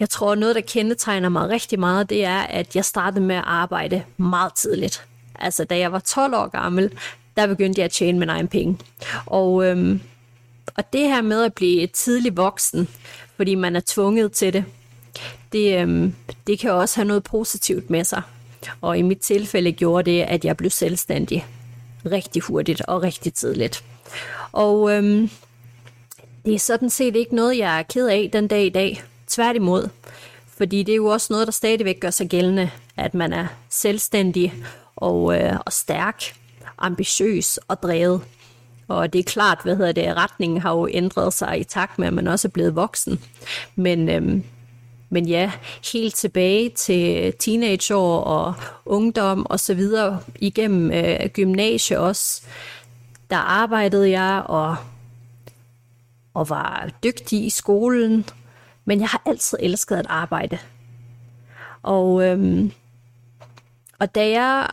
jeg 0.00 0.10
tror, 0.10 0.34
noget, 0.34 0.54
der 0.54 0.60
kendetegner 0.60 1.28
mig 1.28 1.48
rigtig 1.48 1.80
meget, 1.80 2.10
det 2.10 2.24
er, 2.24 2.38
at 2.40 2.76
jeg 2.76 2.84
startede 2.84 3.24
med 3.24 3.36
at 3.36 3.44
arbejde 3.46 4.02
meget 4.16 4.54
tidligt. 4.54 5.04
Altså, 5.34 5.64
da 5.64 5.78
jeg 5.78 5.92
var 5.92 5.98
12 5.98 6.34
år 6.34 6.46
gammel, 6.46 6.90
der 7.36 7.46
begyndte 7.46 7.78
jeg 7.80 7.84
at 7.84 7.90
tjene 7.90 8.18
min 8.18 8.28
egen 8.28 8.48
penge. 8.48 8.78
Og, 9.26 9.64
øhm, 9.64 10.00
og 10.76 10.92
det 10.92 11.00
her 11.00 11.22
med 11.22 11.44
at 11.44 11.54
blive 11.54 11.86
tidlig 11.86 12.36
voksen, 12.36 12.88
fordi 13.36 13.54
man 13.54 13.76
er 13.76 13.80
tvunget 13.86 14.32
til 14.32 14.52
det. 14.52 14.64
Det, 15.52 15.78
øhm, 15.80 16.14
det 16.46 16.58
kan 16.58 16.70
også 16.70 16.96
have 16.96 17.08
noget 17.08 17.24
positivt 17.24 17.90
med 17.90 18.04
sig. 18.04 18.22
Og 18.80 18.98
i 18.98 19.02
mit 19.02 19.18
tilfælde 19.18 19.72
gjorde 19.72 20.10
det, 20.10 20.22
at 20.22 20.44
jeg 20.44 20.56
blev 20.56 20.70
selvstændig 20.70 21.46
rigtig 22.06 22.42
hurtigt 22.42 22.80
og 22.80 23.02
rigtig 23.02 23.34
tidligt. 23.34 23.84
Og 24.52 24.92
øhm, 24.92 25.30
det 26.44 26.54
er 26.54 26.58
sådan 26.58 26.90
set 26.90 27.16
ikke 27.16 27.34
noget, 27.34 27.58
jeg 27.58 27.78
er 27.78 27.82
ked 27.82 28.08
af 28.08 28.30
den 28.32 28.48
dag 28.48 28.66
i 28.66 28.68
dag. 28.68 29.02
Tværtimod. 29.26 29.88
Fordi 30.56 30.82
det 30.82 30.92
er 30.92 30.96
jo 30.96 31.06
også 31.06 31.32
noget, 31.32 31.46
der 31.46 31.52
stadigvæk 31.52 32.00
gør 32.00 32.10
sig 32.10 32.28
gældende, 32.28 32.70
at 32.96 33.14
man 33.14 33.32
er 33.32 33.46
selvstændig 33.70 34.54
og, 34.96 35.40
øh, 35.40 35.58
og 35.66 35.72
stærk, 35.72 36.22
ambitiøs 36.78 37.58
og 37.68 37.82
drevet. 37.82 38.20
Og 38.88 39.12
det 39.12 39.18
er 39.18 39.22
klart, 39.22 39.58
hvad 39.62 39.76
hedder 39.76 39.92
det, 39.92 40.16
retningen 40.16 40.60
har 40.60 40.72
jo 40.72 40.88
ændret 40.92 41.32
sig 41.32 41.60
i 41.60 41.64
takt 41.64 41.98
med, 41.98 42.06
at 42.06 42.12
man 42.12 42.26
også 42.26 42.48
er 42.48 42.50
blevet 42.50 42.76
voksen. 42.76 43.20
Men, 43.76 44.08
øhm, 44.08 44.44
men 45.10 45.28
ja, 45.28 45.52
helt 45.92 46.14
tilbage 46.14 46.70
til 46.70 47.34
teenageår 47.38 48.20
og 48.20 48.54
ungdom 48.84 49.46
og 49.46 49.60
så 49.60 49.74
videre 49.74 50.20
igennem 50.40 50.90
øh, 50.92 51.28
gymnasie 51.28 52.00
også, 52.00 52.42
der 53.30 53.36
arbejdede 53.36 54.10
jeg 54.10 54.42
og, 54.46 54.76
og 56.34 56.48
var 56.48 56.90
dygtig 57.04 57.46
i 57.46 57.50
skolen, 57.50 58.24
men 58.84 59.00
jeg 59.00 59.08
har 59.08 59.22
altid 59.26 59.58
elsket 59.60 59.96
at 59.96 60.06
arbejde. 60.08 60.58
Og, 61.82 62.24
øhm, 62.24 62.72
og 63.98 64.14
da 64.14 64.30
jeg 64.30 64.68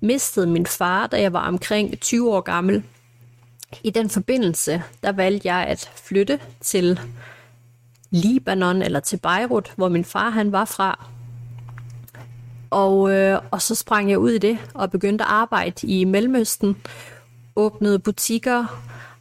mistede 0.00 0.46
min 0.46 0.66
far, 0.66 1.06
da 1.06 1.20
jeg 1.20 1.32
var 1.32 1.48
omkring 1.48 2.00
20 2.00 2.34
år 2.34 2.40
gammel, 2.40 2.84
i 3.82 3.90
den 3.90 4.10
forbindelse, 4.10 4.82
der 5.02 5.12
valgte 5.12 5.48
jeg 5.48 5.66
at 5.66 5.90
flytte 5.94 6.38
til 6.60 7.00
Libanon 8.10 8.82
eller 8.82 9.00
til 9.00 9.16
Beirut, 9.16 9.72
hvor 9.76 9.88
min 9.88 10.04
far 10.04 10.30
han 10.30 10.52
var 10.52 10.64
fra. 10.64 11.06
Og, 12.70 13.12
øh, 13.12 13.40
og 13.50 13.62
så 13.62 13.74
sprang 13.74 14.10
jeg 14.10 14.18
ud 14.18 14.30
i 14.30 14.38
det 14.38 14.58
og 14.74 14.90
begyndte 14.90 15.24
at 15.24 15.30
arbejde 15.30 15.86
i 15.86 16.04
Mellemøsten, 16.04 16.76
åbnede 17.56 17.98
butikker, 17.98 18.66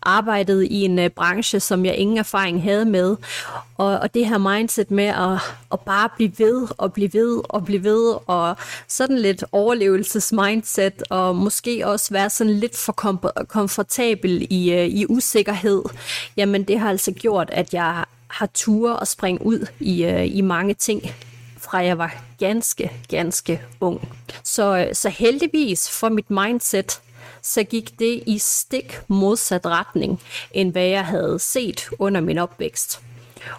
arbejdede 0.05 0.67
i 0.67 0.81
en 0.85 0.99
øh, 0.99 1.09
branche, 1.09 1.59
som 1.59 1.85
jeg 1.85 1.95
ingen 1.95 2.17
erfaring 2.17 2.63
havde 2.63 2.85
med. 2.85 3.15
Og, 3.77 3.99
og 3.99 4.13
det 4.13 4.27
her 4.27 4.37
mindset 4.37 4.91
med 4.91 5.03
at, 5.05 5.39
at 5.71 5.79
bare 5.79 6.09
blive 6.15 6.31
ved 6.37 6.67
og 6.77 6.93
blive 6.93 7.13
ved 7.13 7.41
og 7.49 7.65
blive 7.65 7.83
ved, 7.83 8.15
og 8.27 8.57
sådan 8.87 9.17
lidt 9.17 9.43
overlevelsesmindset, 9.51 11.03
og 11.09 11.35
måske 11.35 11.87
også 11.87 12.13
være 12.13 12.29
sådan 12.29 12.53
lidt 12.53 12.77
for 12.77 12.93
kom- 12.93 13.47
komfortabel 13.47 14.47
i, 14.49 14.73
øh, 14.73 14.85
i 14.85 15.05
usikkerhed, 15.09 15.83
jamen 16.37 16.63
det 16.63 16.79
har 16.79 16.89
altså 16.89 17.11
gjort, 17.11 17.49
at 17.51 17.73
jeg 17.73 18.05
har 18.27 18.49
tur 18.53 18.91
og 18.91 19.07
springe 19.07 19.45
ud 19.45 19.67
i, 19.79 20.03
øh, 20.03 20.35
i 20.35 20.41
mange 20.41 20.73
ting 20.73 21.03
fra 21.63 21.77
jeg 21.77 21.97
var 21.97 22.23
ganske, 22.39 22.91
ganske 23.09 23.61
ung. 23.81 24.09
Så, 24.43 24.77
øh, 24.77 24.95
så 24.95 25.09
heldigvis 25.09 25.89
for 25.91 26.09
mit 26.09 26.29
mindset, 26.29 27.01
så 27.43 27.63
gik 27.63 27.99
det 27.99 28.23
i 28.25 28.37
stik 28.37 28.99
modsat 29.07 29.65
retning, 29.65 30.21
end 30.51 30.71
hvad 30.71 30.85
jeg 30.85 31.05
havde 31.05 31.39
set 31.39 31.89
under 31.99 32.21
min 32.21 32.37
opvækst. 32.37 33.01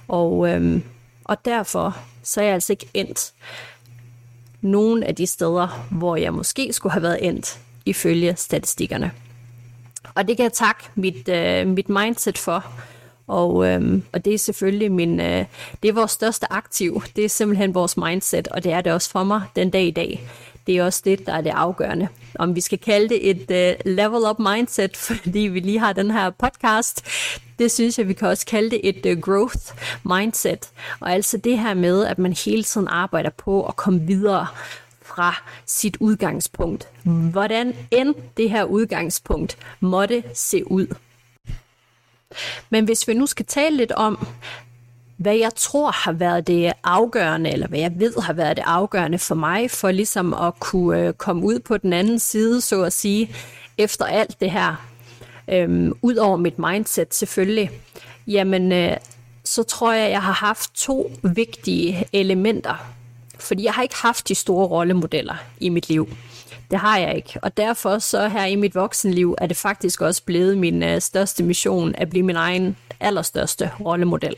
Og, 0.08 0.48
øhm, 0.48 0.82
og 1.24 1.44
derfor 1.44 1.96
så 2.22 2.40
er 2.40 2.44
jeg 2.44 2.54
altså 2.54 2.72
ikke 2.72 2.86
endt 2.94 3.32
nogen 4.60 5.02
af 5.02 5.14
de 5.14 5.26
steder, 5.26 5.86
hvor 5.90 6.16
jeg 6.16 6.34
måske 6.34 6.72
skulle 6.72 6.92
have 6.92 7.02
været 7.02 7.26
endt, 7.26 7.60
ifølge 7.86 8.36
statistikkerne. 8.36 9.10
Og 10.14 10.28
det 10.28 10.36
kan 10.36 10.44
jeg 10.44 10.52
takke 10.52 10.84
mit, 10.94 11.28
øh, 11.28 11.66
mit 11.66 11.88
mindset 11.88 12.38
for, 12.38 12.64
og, 13.26 13.66
øhm, 13.66 14.02
og 14.12 14.24
det 14.24 14.34
er 14.34 14.38
selvfølgelig 14.38 14.92
min, 14.92 15.20
øh, 15.20 15.44
det 15.82 15.88
er 15.88 15.92
vores 15.92 16.10
største 16.10 16.52
aktiv. 16.52 17.02
Det 17.16 17.24
er 17.24 17.28
simpelthen 17.28 17.74
vores 17.74 17.96
mindset, 17.96 18.48
og 18.48 18.64
det 18.64 18.72
er 18.72 18.80
det 18.80 18.92
også 18.92 19.10
for 19.10 19.24
mig 19.24 19.42
den 19.56 19.70
dag 19.70 19.84
i 19.84 19.90
dag 19.90 20.28
det 20.66 20.76
er 20.76 20.84
også 20.84 21.02
det, 21.04 21.26
der 21.26 21.32
er 21.32 21.40
det 21.40 21.50
afgørende. 21.50 22.08
Om 22.38 22.54
vi 22.54 22.60
skal 22.60 22.78
kalde 22.78 23.08
det 23.08 23.30
et 23.30 23.40
uh, 23.40 23.92
level 23.92 24.30
up 24.30 24.38
mindset, 24.38 24.96
fordi 25.08 25.38
vi 25.38 25.60
lige 25.60 25.78
har 25.78 25.92
den 25.92 26.10
her 26.10 26.30
podcast, 26.30 27.04
det 27.58 27.70
synes 27.70 27.98
jeg, 27.98 28.08
vi 28.08 28.12
kan 28.12 28.28
også 28.28 28.46
kalde 28.46 28.70
det 28.70 28.80
et 28.88 29.06
uh, 29.06 29.22
growth 29.22 29.72
mindset. 30.04 30.70
Og 31.00 31.12
altså 31.12 31.36
det 31.36 31.58
her 31.58 31.74
med, 31.74 32.06
at 32.06 32.18
man 32.18 32.32
hele 32.32 32.62
tiden 32.62 32.88
arbejder 32.88 33.30
på 33.30 33.66
at 33.66 33.76
komme 33.76 34.00
videre 34.00 34.46
fra 35.02 35.42
sit 35.66 35.96
udgangspunkt. 36.00 36.88
Hvordan 37.04 37.76
end 37.90 38.14
det 38.36 38.50
her 38.50 38.64
udgangspunkt 38.64 39.58
måtte 39.80 40.22
se 40.34 40.70
ud. 40.70 40.86
Men 42.70 42.84
hvis 42.84 43.08
vi 43.08 43.14
nu 43.14 43.26
skal 43.26 43.46
tale 43.46 43.76
lidt 43.76 43.92
om, 43.92 44.26
hvad 45.16 45.36
jeg 45.36 45.54
tror 45.56 45.90
har 45.90 46.12
været 46.12 46.46
det 46.46 46.72
afgørende, 46.84 47.50
eller 47.50 47.66
hvad 47.68 47.78
jeg 47.78 47.92
ved 47.96 48.14
har 48.22 48.32
været 48.32 48.56
det 48.56 48.64
afgørende 48.66 49.18
for 49.18 49.34
mig, 49.34 49.70
for 49.70 49.90
ligesom 49.90 50.34
at 50.34 50.60
kunne 50.60 50.98
øh, 50.98 51.12
komme 51.12 51.44
ud 51.46 51.58
på 51.58 51.76
den 51.76 51.92
anden 51.92 52.18
side, 52.18 52.60
så 52.60 52.82
at 52.82 52.92
sige, 52.92 53.30
efter 53.78 54.04
alt 54.04 54.40
det 54.40 54.50
her, 54.50 54.86
øh, 55.48 55.90
ud 56.02 56.16
over 56.16 56.36
mit 56.36 56.58
mindset 56.58 57.14
selvfølgelig, 57.14 57.70
jamen 58.26 58.72
øh, 58.72 58.96
så 59.44 59.62
tror 59.62 59.92
jeg, 59.92 60.10
jeg 60.10 60.22
har 60.22 60.32
haft 60.32 60.74
to 60.74 61.10
vigtige 61.22 62.04
elementer. 62.12 62.74
Fordi 63.38 63.64
jeg 63.64 63.72
har 63.72 63.82
ikke 63.82 63.96
haft 64.02 64.28
de 64.28 64.34
store 64.34 64.66
rollemodeller 64.66 65.34
i 65.60 65.68
mit 65.68 65.88
liv. 65.88 66.08
Det 66.70 66.78
har 66.78 66.98
jeg 66.98 67.16
ikke. 67.16 67.38
Og 67.42 67.56
derfor 67.56 67.98
så 67.98 68.28
her 68.28 68.44
i 68.44 68.56
mit 68.56 68.74
voksenliv 68.74 69.34
er 69.38 69.46
det 69.46 69.56
faktisk 69.56 70.00
også 70.00 70.22
blevet 70.24 70.58
min 70.58 70.82
øh, 70.82 71.00
største 71.00 71.42
mission 71.42 71.94
at 71.94 72.10
blive 72.10 72.22
min 72.22 72.36
egen 72.36 72.76
allerstørste 73.00 73.70
rollemodel. 73.80 74.36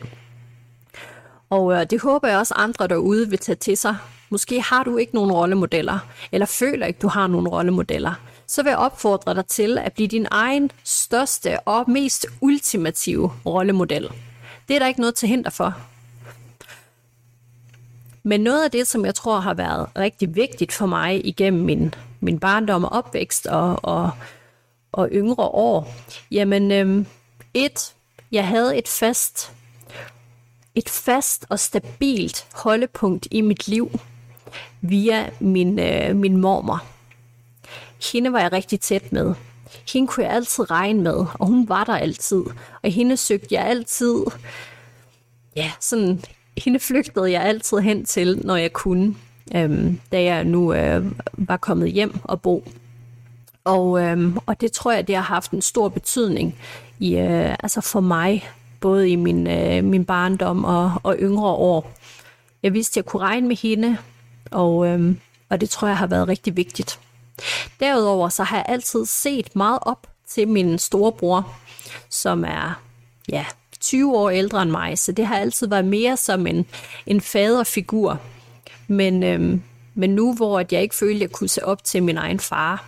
Og 1.51 1.73
øh, 1.73 1.87
det 1.91 2.01
håber 2.01 2.29
jeg 2.29 2.39
også 2.39 2.55
andre 2.55 2.89
derude 2.89 3.31
vil 3.31 3.39
tage 3.39 3.57
til 3.57 3.77
sig. 3.77 3.97
Måske 4.31 4.61
har 4.61 4.85
du 4.85 4.97
ikke 4.97 5.15
nogen 5.15 5.33
rollemodeller, 5.33 5.99
eller 6.33 6.47
føler 6.47 6.87
ikke, 6.87 6.99
du 6.99 7.09
har 7.09 7.27
nogen 7.27 7.49
rollemodeller. 7.49 8.15
Så 8.47 8.63
vil 8.63 8.71
jeg 8.71 8.79
opfordre 8.79 9.35
dig 9.35 9.47
til 9.47 9.79
at 9.79 9.93
blive 9.93 10.09
din 10.09 10.27
egen 10.31 10.71
største 10.85 11.61
og 11.61 11.91
mest 11.91 12.27
ultimative 12.41 13.33
rollemodel. 13.47 14.11
Det 14.69 14.75
er 14.75 14.79
der 14.79 14.87
ikke 14.87 15.01
noget 15.01 15.15
til 15.15 15.29
hinder 15.29 15.51
for. 15.51 15.75
Men 18.23 18.41
noget 18.41 18.65
af 18.65 18.71
det, 18.71 18.87
som 18.87 19.05
jeg 19.05 19.15
tror 19.15 19.41
har 19.41 19.55
været 19.55 19.89
rigtig 19.99 20.37
vigtigt 20.37 20.73
for 20.73 20.87
mig 20.87 21.27
igennem 21.27 21.65
min, 21.65 21.95
min 22.21 22.39
barndom 22.39 22.85
og 22.85 22.93
opvækst 22.93 23.47
og, 23.47 23.79
og, 23.83 24.11
og 24.93 25.09
yngre 25.13 25.45
år, 25.45 25.95
jamen 26.31 26.73
øhm, 26.73 27.07
et, 27.55 27.95
jeg 28.33 28.47
havde 28.47 28.77
et 28.77 28.89
fast 28.89 29.53
et 30.77 30.89
fast 30.89 31.47
og 31.49 31.61
stabilt 31.61 32.47
holdepunkt 32.55 33.29
i 33.31 33.41
mit 33.41 33.69
liv 33.69 33.91
via 34.81 35.31
min, 35.41 35.79
øh, 35.79 36.17
min 36.17 36.37
mormor. 36.37 36.85
Hende 38.13 38.33
var 38.33 38.41
jeg 38.41 38.53
rigtig 38.53 38.81
tæt 38.81 39.13
med. 39.13 39.35
Hende 39.93 40.09
kunne 40.09 40.27
jeg 40.27 40.33
altid 40.33 40.71
regne 40.71 41.03
med, 41.03 41.27
og 41.35 41.47
hun 41.47 41.69
var 41.69 41.85
der 41.85 41.97
altid. 41.97 42.43
Og 42.83 42.91
hende 42.91 43.17
søgte 43.17 43.55
jeg 43.55 43.65
altid, 43.65 44.25
ja, 45.57 45.73
sådan, 45.81 46.25
hende 46.59 46.79
flygtede 46.79 47.31
jeg 47.33 47.43
altid 47.43 47.79
hen 47.79 48.05
til, 48.05 48.41
når 48.45 48.57
jeg 48.57 48.73
kunne, 48.73 49.15
øhm, 49.55 50.01
da 50.13 50.23
jeg 50.23 50.45
nu 50.45 50.73
øh, 50.73 51.05
var 51.33 51.57
kommet 51.57 51.93
hjem 51.93 52.15
og 52.25 52.43
bo. 52.43 52.69
Og, 53.65 54.03
øhm, 54.03 54.39
og 54.47 54.61
det 54.61 54.73
tror 54.73 54.93
jeg, 54.93 55.07
det 55.09 55.15
har 55.15 55.23
haft 55.23 55.51
en 55.51 55.63
stor 55.63 55.89
betydning 55.89 56.59
i, 56.99 57.17
øh, 57.17 57.51
altså 57.51 57.81
for 57.81 58.01
mig 58.01 58.49
både 58.81 59.11
i 59.11 59.17
min, 59.17 59.47
øh, 59.47 59.85
min 59.85 60.05
barndom 60.05 60.65
og, 60.65 60.93
og 61.03 61.17
yngre 61.21 61.49
år. 61.49 61.93
Jeg 62.63 62.75
vidste, 62.75 62.93
at 62.93 62.97
jeg 62.97 63.05
kunne 63.05 63.23
regne 63.23 63.49
med 63.49 63.57
hende, 63.57 63.97
og, 64.51 64.87
øh, 64.87 65.15
og 65.49 65.61
det 65.61 65.71
tror 65.71 65.89
jeg 65.89 65.97
har 65.97 66.07
været 66.07 66.29
rigtig 66.29 66.57
vigtigt. 66.57 67.01
Derudover 67.81 68.29
så 68.29 68.43
har 68.43 68.57
jeg 68.57 68.67
altid 68.69 69.07
set 69.07 69.57
meget 69.57 69.79
op 69.83 70.07
til 70.29 70.49
min 70.49 70.79
storebror, 70.79 71.55
som 72.11 72.45
er 72.45 72.81
ja, 73.29 73.45
20 73.81 74.17
år 74.17 74.31
ældre 74.31 74.63
end 74.63 74.71
mig, 74.71 74.99
så 74.99 75.13
det 75.13 75.27
har 75.27 75.39
altid 75.39 75.67
været 75.67 75.85
mere 75.85 76.17
som 76.17 76.47
en, 76.47 76.67
en 77.07 77.21
faderfigur. 77.21 78.21
Men, 78.89 79.23
øh, 79.23 79.59
men 79.95 80.11
nu, 80.11 80.35
hvor 80.35 80.65
jeg 80.71 80.83
ikke 80.83 80.95
følte, 80.95 81.15
at 81.15 81.21
jeg 81.21 81.31
kunne 81.31 81.49
se 81.49 81.65
op 81.65 81.85
til 81.85 82.03
min 82.03 82.17
egen 82.17 82.41
far, 82.41 82.85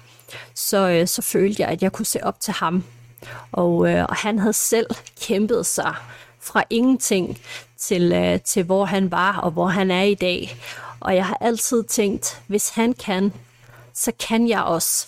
så, 0.54 0.88
øh, 0.88 1.06
så 1.06 1.22
følte 1.22 1.62
jeg, 1.62 1.68
at 1.68 1.82
jeg 1.82 1.92
kunne 1.92 2.06
se 2.06 2.24
op 2.24 2.40
til 2.40 2.54
ham. 2.54 2.84
Og, 3.52 3.90
øh, 3.90 4.04
og 4.08 4.16
han 4.16 4.38
havde 4.38 4.52
selv 4.52 4.86
kæmpet 5.20 5.66
sig 5.66 5.94
fra 6.40 6.64
ingenting 6.70 7.38
til, 7.78 8.12
øh, 8.12 8.40
til 8.40 8.62
hvor 8.62 8.84
han 8.84 9.10
var 9.10 9.36
og 9.36 9.50
hvor 9.50 9.66
han 9.66 9.90
er 9.90 10.02
i 10.02 10.14
dag. 10.14 10.56
Og 11.00 11.14
jeg 11.14 11.26
har 11.26 11.38
altid 11.40 11.84
tænkt, 11.84 12.42
hvis 12.46 12.70
han 12.70 12.92
kan, 12.92 13.32
så 13.94 14.12
kan 14.28 14.48
jeg 14.48 14.62
også. 14.62 15.06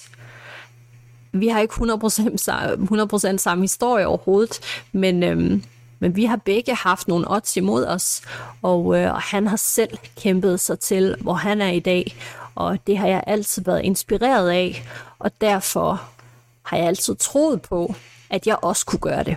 Vi 1.32 1.48
har 1.48 1.60
ikke 1.60 1.74
100%, 1.74 3.32
100% 3.32 3.38
samme 3.38 3.64
historie 3.64 4.06
overhovedet, 4.06 4.60
men, 4.92 5.22
øhm, 5.22 5.64
men 5.98 6.16
vi 6.16 6.24
har 6.24 6.36
begge 6.36 6.74
haft 6.74 7.08
nogle 7.08 7.30
odds 7.30 7.56
imod 7.56 7.86
os, 7.86 8.22
og, 8.62 8.98
øh, 8.98 9.14
og 9.14 9.20
han 9.20 9.46
har 9.46 9.56
selv 9.56 9.98
kæmpet 10.16 10.60
sig 10.60 10.78
til, 10.78 11.16
hvor 11.20 11.32
han 11.32 11.60
er 11.60 11.70
i 11.70 11.80
dag, 11.80 12.16
og 12.54 12.78
det 12.86 12.98
har 12.98 13.06
jeg 13.06 13.24
altid 13.26 13.64
været 13.64 13.82
inspireret 13.82 14.50
af, 14.50 14.88
og 15.18 15.30
derfor 15.40 16.02
har 16.62 16.76
jeg 16.76 16.86
altid 16.86 17.16
troet 17.16 17.62
på, 17.62 17.94
at 18.30 18.46
jeg 18.46 18.56
også 18.62 18.86
kunne 18.86 19.00
gøre 19.00 19.24
det. 19.24 19.36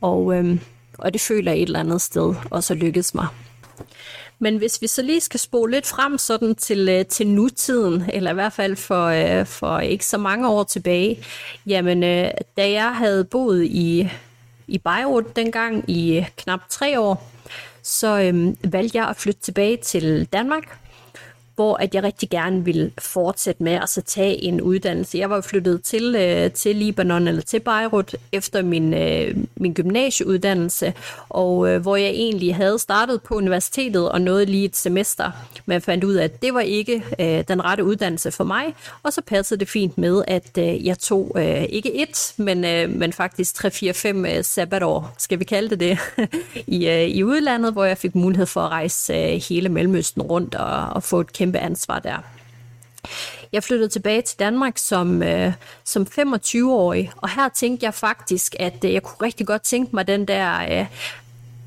Og, 0.00 0.34
øhm, 0.34 0.60
og 0.98 1.12
det 1.12 1.20
føler 1.20 1.52
jeg 1.52 1.60
et 1.60 1.66
eller 1.66 1.80
andet 1.80 2.02
sted 2.02 2.34
også 2.50 2.74
lykkedes 2.74 3.14
mig. 3.14 3.26
Men 4.38 4.56
hvis 4.56 4.82
vi 4.82 4.86
så 4.86 5.02
lige 5.02 5.20
skal 5.20 5.40
spole 5.40 5.72
lidt 5.72 5.86
frem 5.86 6.18
sådan 6.18 6.54
til, 6.54 6.88
øh, 6.88 7.06
til 7.06 7.26
nutiden, 7.26 8.04
eller 8.12 8.30
i 8.30 8.34
hvert 8.34 8.52
fald 8.52 8.76
for, 8.76 9.06
øh, 9.06 9.46
for 9.46 9.78
ikke 9.78 10.06
så 10.06 10.18
mange 10.18 10.48
år 10.48 10.64
tilbage, 10.64 11.24
jamen 11.66 12.02
øh, 12.04 12.30
da 12.56 12.70
jeg 12.70 12.96
havde 12.96 13.24
boet 13.24 13.64
i, 13.64 14.08
i 14.66 14.78
Beirut 14.78 15.36
dengang 15.36 15.90
i 15.90 16.26
knap 16.36 16.60
tre 16.68 17.00
år, 17.00 17.30
så 17.82 18.20
øhm, 18.20 18.56
valgte 18.64 18.98
jeg 18.98 19.08
at 19.08 19.16
flytte 19.16 19.40
tilbage 19.40 19.76
til 19.76 20.28
Danmark 20.32 20.79
hvor 21.60 21.76
at 21.76 21.94
jeg 21.94 22.02
rigtig 22.02 22.30
gerne 22.30 22.64
ville 22.64 22.90
fortsætte 22.98 23.62
med 23.62 23.72
at 23.72 23.88
så 23.88 24.02
tage 24.02 24.44
en 24.44 24.60
uddannelse. 24.60 25.18
Jeg 25.18 25.30
var 25.30 25.40
flyttet 25.40 25.82
til, 25.82 26.14
øh, 26.14 26.50
til 26.50 26.76
Libanon 26.76 27.28
eller 27.28 27.42
til 27.42 27.60
Beirut 27.60 28.16
efter 28.32 28.62
min, 28.62 28.94
øh, 28.94 29.36
min 29.56 29.74
gymnasieuddannelse, 29.74 30.92
og 31.28 31.68
øh, 31.68 31.82
hvor 31.82 31.96
jeg 31.96 32.08
egentlig 32.08 32.56
havde 32.56 32.78
startet 32.78 33.22
på 33.22 33.34
universitetet 33.34 34.10
og 34.10 34.20
nåede 34.20 34.44
lige 34.44 34.64
et 34.64 34.76
semester, 34.76 35.30
men 35.66 35.72
jeg 35.72 35.82
fandt 35.82 36.04
ud 36.04 36.14
af, 36.14 36.24
at 36.24 36.42
det 36.42 36.54
var 36.54 36.60
ikke 36.60 37.04
øh, 37.18 37.44
den 37.48 37.64
rette 37.64 37.84
uddannelse 37.84 38.30
for 38.30 38.44
mig, 38.44 38.64
og 39.02 39.12
så 39.12 39.22
passede 39.26 39.60
det 39.60 39.68
fint 39.68 39.98
med, 39.98 40.24
at 40.28 40.58
øh, 40.58 40.86
jeg 40.86 40.98
tog 40.98 41.32
øh, 41.36 41.62
ikke 41.62 42.02
et, 42.02 42.32
men, 42.36 42.64
øh, 42.64 42.90
men 42.90 43.12
faktisk 43.12 43.64
3-4-5 43.64 44.08
øh, 44.08 44.44
sabbatår, 44.44 45.14
skal 45.18 45.38
vi 45.38 45.44
kalde 45.44 45.70
det 45.70 45.80
det, 45.80 45.98
i, 46.78 46.88
øh, 46.88 47.08
i 47.08 47.24
udlandet, 47.24 47.72
hvor 47.72 47.84
jeg 47.84 47.98
fik 47.98 48.14
mulighed 48.14 48.46
for 48.46 48.60
at 48.60 48.70
rejse 48.70 49.12
øh, 49.12 49.40
hele 49.48 49.68
Mellemøsten 49.68 50.22
rundt 50.22 50.54
og, 50.54 50.86
og 50.86 51.02
få 51.02 51.20
et 51.20 51.32
kæmpe 51.32 51.49
kæmpe 51.50 51.58
ansvar 51.58 51.98
der. 51.98 52.16
Jeg 53.52 53.62
flyttede 53.62 53.88
tilbage 53.88 54.22
til 54.22 54.38
Danmark 54.38 54.78
som, 54.78 55.22
øh, 55.22 55.52
som 55.84 56.06
25-årig, 56.18 57.12
og 57.16 57.28
her 57.28 57.48
tænkte 57.48 57.84
jeg 57.84 57.94
faktisk, 57.94 58.56
at 58.58 58.84
øh, 58.84 58.92
jeg 58.92 59.02
kunne 59.02 59.26
rigtig 59.26 59.46
godt 59.46 59.62
tænke 59.62 59.96
mig 59.96 60.06
den 60.06 60.28
der 60.28 60.80
øh, 60.80 60.86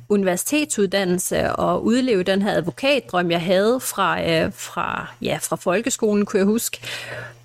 universitetsuddannelse 0.10 1.52
og 1.52 1.86
udleve 1.86 2.24
den 2.24 2.42
her 2.42 2.58
advokatdrøm, 2.58 3.32
jeg 3.32 3.42
havde 3.42 3.80
fra, 3.80 4.22
øh, 4.22 4.52
fra, 4.56 5.08
ja, 5.22 5.38
fra 5.42 5.56
folkeskolen, 5.56 6.26
kunne 6.26 6.40
jeg 6.40 6.46
huske. 6.46 6.80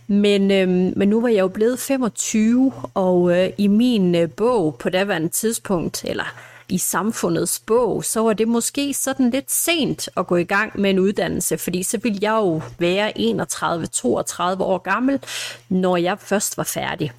Men, 0.07 0.51
øh, 0.51 0.69
men 0.97 1.09
nu 1.09 1.21
var 1.21 1.29
jeg 1.29 1.41
jo 1.41 1.49
blevet 1.49 1.79
25, 1.79 2.73
og 2.95 3.39
øh, 3.39 3.51
i 3.59 3.67
min 3.67 4.15
øh, 4.15 4.31
bog 4.31 4.77
på 4.79 4.91
daværende 4.91 5.29
tidspunkt, 5.29 6.05
eller 6.05 6.35
i 6.69 6.79
samfundets 6.79 7.59
bog, 7.67 8.05
så 8.05 8.21
var 8.21 8.33
det 8.33 8.49
måske 8.49 8.95
sådan 8.95 9.31
lidt 9.31 9.51
sent 9.51 10.09
at 10.17 10.27
gå 10.27 10.37
i 10.37 10.45
gang 10.45 10.81
med 10.81 10.91
en 10.91 10.99
uddannelse, 10.99 11.59
fordi 11.59 11.83
så 11.83 11.99
ville 11.99 12.19
jeg 12.23 12.33
jo 12.33 12.63
være 12.79 13.13
31-32 13.19 14.63
år 14.63 14.79
gammel, 14.79 15.21
når 15.69 15.97
jeg 15.97 16.19
først 16.19 16.57
var 16.57 16.65
færdig. 16.65 17.13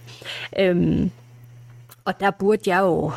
Øhm, 0.59 1.11
og 2.05 2.19
der 2.19 2.31
burde 2.31 2.61
jeg 2.65 2.79
jo 2.79 3.11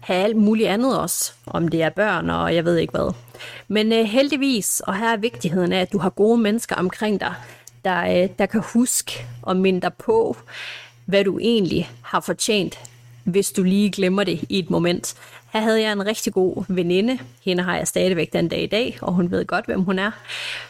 have 0.00 0.24
alt 0.24 0.36
muligt 0.36 0.68
andet 0.68 0.98
også, 1.00 1.32
om 1.46 1.68
det 1.68 1.82
er 1.82 1.90
børn 1.90 2.30
og 2.30 2.54
jeg 2.54 2.64
ved 2.64 2.76
ikke 2.76 2.90
hvad. 2.90 3.14
Men 3.68 3.92
øh, 3.92 4.04
heldigvis, 4.04 4.80
og 4.80 4.96
her 4.96 5.12
er 5.12 5.16
vigtigheden 5.16 5.72
af, 5.72 5.80
at 5.80 5.92
du 5.92 5.98
har 5.98 6.10
gode 6.10 6.38
mennesker 6.38 6.76
omkring 6.76 7.20
dig, 7.20 7.34
der, 7.84 8.22
øh, 8.22 8.28
der 8.38 8.46
kan 8.46 8.62
huske 8.72 9.26
og 9.42 9.56
minde 9.56 9.80
dig 9.80 9.94
på, 9.94 10.36
hvad 11.04 11.24
du 11.24 11.38
egentlig 11.38 11.90
har 12.02 12.20
fortjent, 12.20 12.78
hvis 13.24 13.52
du 13.52 13.62
lige 13.62 13.90
glemmer 13.90 14.24
det 14.24 14.44
i 14.48 14.58
et 14.58 14.70
moment. 14.70 15.14
Her 15.56 15.62
havde 15.62 15.82
jeg 15.82 15.92
en 15.92 16.06
rigtig 16.06 16.32
god 16.32 16.64
veninde, 16.68 17.18
hende 17.44 17.62
har 17.62 17.76
jeg 17.76 17.88
stadigvæk 17.88 18.32
den 18.32 18.48
dag 18.48 18.62
i 18.62 18.66
dag, 18.66 18.98
og 19.00 19.12
hun 19.12 19.30
ved 19.30 19.46
godt, 19.46 19.66
hvem 19.66 19.80
hun 19.80 19.98
er, 19.98 20.10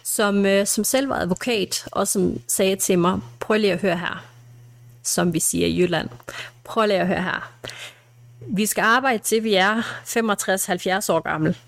som, 0.02 0.46
øh, 0.46 0.66
som 0.66 0.84
selv 0.84 1.08
var 1.08 1.16
advokat, 1.16 1.88
og 1.92 2.08
som 2.08 2.40
sagde 2.48 2.76
til 2.76 2.98
mig, 2.98 3.20
prøv 3.40 3.56
lige 3.58 3.72
at 3.72 3.80
høre 3.80 3.96
her, 3.96 4.24
som 5.02 5.34
vi 5.34 5.40
siger 5.40 5.66
i 5.66 5.80
Jylland. 5.80 6.08
Prøv 6.64 6.86
lige 6.86 6.98
at 6.98 7.06
høre 7.06 7.22
her. 7.22 7.52
Vi 8.40 8.66
skal 8.66 8.82
arbejde 8.82 9.18
til, 9.18 9.44
vi 9.44 9.54
er 9.54 9.82
65-70 10.04 11.12
år 11.12 11.20
gammel. 11.20 11.58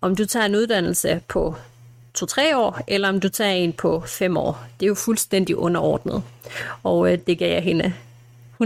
Om 0.00 0.16
du 0.16 0.24
tager 0.24 0.46
en 0.46 0.54
uddannelse 0.54 1.20
på 1.28 1.54
2-3 2.18 2.56
år, 2.56 2.80
eller 2.88 3.08
om 3.08 3.20
du 3.20 3.28
tager 3.28 3.52
en 3.52 3.72
på 3.72 4.00
5 4.06 4.36
år. 4.36 4.64
Det 4.80 4.86
er 4.86 4.88
jo 4.88 4.94
fuldstændig 4.94 5.56
underordnet. 5.56 6.22
Og 6.82 7.12
øh, 7.12 7.18
det 7.26 7.38
gav 7.38 7.52
jeg 7.52 7.62
hende 7.62 7.94
100% 8.62 8.64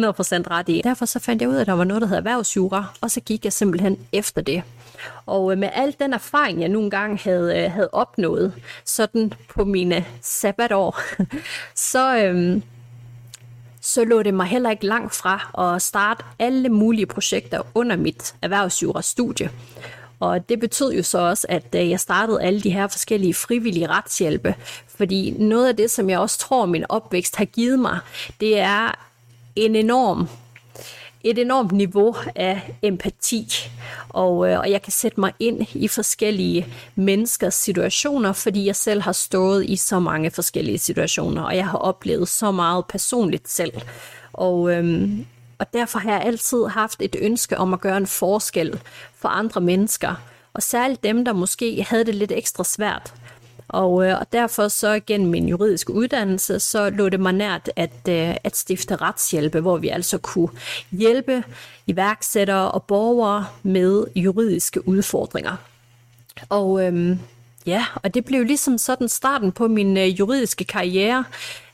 ret 0.51 0.69
i. 0.69 0.81
Derfor 0.85 1.07
så 1.07 1.19
fandt 1.19 1.43
jeg 1.43 1.49
ud 1.49 1.55
af, 1.55 1.61
at 1.61 1.67
der 1.67 1.73
var 1.73 1.85
noget, 1.85 2.01
der 2.01 2.07
hedder 2.07 2.21
erhvervsjura, 2.21 2.85
og 3.01 3.11
så 3.11 3.21
gik 3.21 3.45
jeg 3.45 3.53
simpelthen 3.53 3.99
efter 4.13 4.43
det. 4.43 4.63
Og 5.27 5.53
øh, 5.53 5.59
med 5.59 5.69
al 5.73 5.97
den 6.01 6.13
erfaring, 6.13 6.61
jeg 6.61 6.69
nogle 6.69 6.91
gange 6.91 7.19
havde, 7.25 7.59
øh, 7.59 7.71
havde 7.73 7.89
opnået, 7.93 8.53
sådan 8.85 9.33
på 9.49 9.65
mine 9.65 10.05
sabbatår, 10.21 11.01
så, 11.93 12.19
øhm, 12.19 12.63
så 13.81 14.05
lå 14.05 14.23
det 14.23 14.35
mig 14.35 14.47
heller 14.47 14.71
ikke 14.71 14.87
langt 14.87 15.15
fra 15.15 15.75
at 15.75 15.83
starte 15.83 16.25
alle 16.39 16.69
mulige 16.69 17.07
projekter 17.07 17.63
under 17.75 17.97
mit 17.97 18.35
erhvervsjura-studie. 18.43 19.51
Og 20.21 20.49
det 20.49 20.61
betød 20.61 20.93
jo 20.93 21.03
så 21.03 21.19
også, 21.19 21.47
at 21.49 21.75
øh, 21.75 21.91
jeg 21.91 22.01
startede 22.01 22.43
alle 22.43 22.61
de 22.61 22.71
her 22.71 22.87
forskellige 22.87 23.35
frivillige 23.35 23.87
retshjælpe. 23.87 24.55
Fordi 24.89 25.31
noget 25.31 25.69
af 25.69 25.77
det, 25.77 25.91
som 25.91 26.11
jeg 26.11 26.19
også 26.19 26.39
tror, 26.39 26.67
min 26.67 26.85
opvækst 26.89 27.37
har 27.37 27.45
givet 27.45 27.79
mig, 27.79 27.99
det 28.41 28.59
er 28.59 29.12
en 29.57 29.77
enorm 29.77 30.29
et 31.25 31.39
enormt 31.39 31.73
niveau 31.73 32.17
af 32.37 32.75
empati, 32.83 33.71
og, 34.09 34.51
øh, 34.51 34.59
og 34.59 34.71
jeg 34.71 34.83
kan 34.83 34.93
sætte 34.93 35.21
mig 35.21 35.33
ind 35.39 35.67
i 35.75 35.89
forskellige 35.89 36.67
menneskers 36.95 37.55
situationer, 37.55 38.33
fordi 38.33 38.67
jeg 38.67 38.77
selv 38.77 39.03
har 39.03 39.13
stået 39.13 39.65
i 39.65 39.77
så 39.77 40.01
mange 40.01 40.31
forskellige 40.31 40.79
situationer, 40.79 41.43
og 41.43 41.57
jeg 41.57 41.69
har 41.69 41.79
oplevet 41.79 42.29
så 42.29 42.51
meget 42.51 42.85
personligt 42.87 43.51
selv. 43.51 43.73
Og, 44.33 44.73
øhm, 44.73 45.27
og 45.59 45.67
derfor 45.73 45.99
har 45.99 46.13
jeg 46.13 46.23
altid 46.23 46.67
haft 46.67 47.03
et 47.03 47.17
ønske 47.21 47.59
om 47.59 47.75
at 47.75 47.81
gøre 47.81 47.97
en 47.97 48.07
forskel 48.07 48.81
for 49.17 49.29
andre 49.29 49.61
mennesker, 49.61 50.15
og 50.55 50.63
særligt 50.63 51.03
dem, 51.03 51.25
der 51.25 51.33
måske 51.33 51.87
havde 51.89 52.05
det 52.05 52.15
lidt 52.15 52.33
ekstra 52.33 52.65
svært. 52.65 53.15
Og, 53.73 54.07
øh, 54.07 54.19
og 54.21 54.33
derfor 54.33 54.69
så 54.69 55.01
gennem 55.07 55.31
min 55.31 55.49
juridiske 55.49 55.93
uddannelse, 55.93 56.61
så 56.61 56.91
lå 56.91 57.09
det 57.09 57.21
mig 57.21 57.33
nært 57.33 57.71
at, 57.77 58.09
øh, 58.09 58.35
at 58.45 58.57
stifte 58.57 58.97
retshjælpe, 58.97 59.61
hvor 59.61 59.77
vi 59.77 59.89
altså 59.89 60.19
kunne 60.19 60.49
hjælpe 60.91 61.45
iværksættere 61.87 62.71
og 62.71 62.83
borgere 62.83 63.47
med 63.63 64.05
juridiske 64.17 64.89
udfordringer. 64.89 65.57
Og 66.49 66.87
øh, 66.87 67.17
ja, 67.67 67.85
og 67.95 68.15
det 68.15 68.25
blev 68.25 68.45
ligesom 68.45 68.79
sådan 68.79 69.09
starten 69.09 69.53
på 69.53 69.69
min 69.69 69.97
øh, 69.97 70.19
juridiske 70.21 70.65
karriere. 70.65 71.25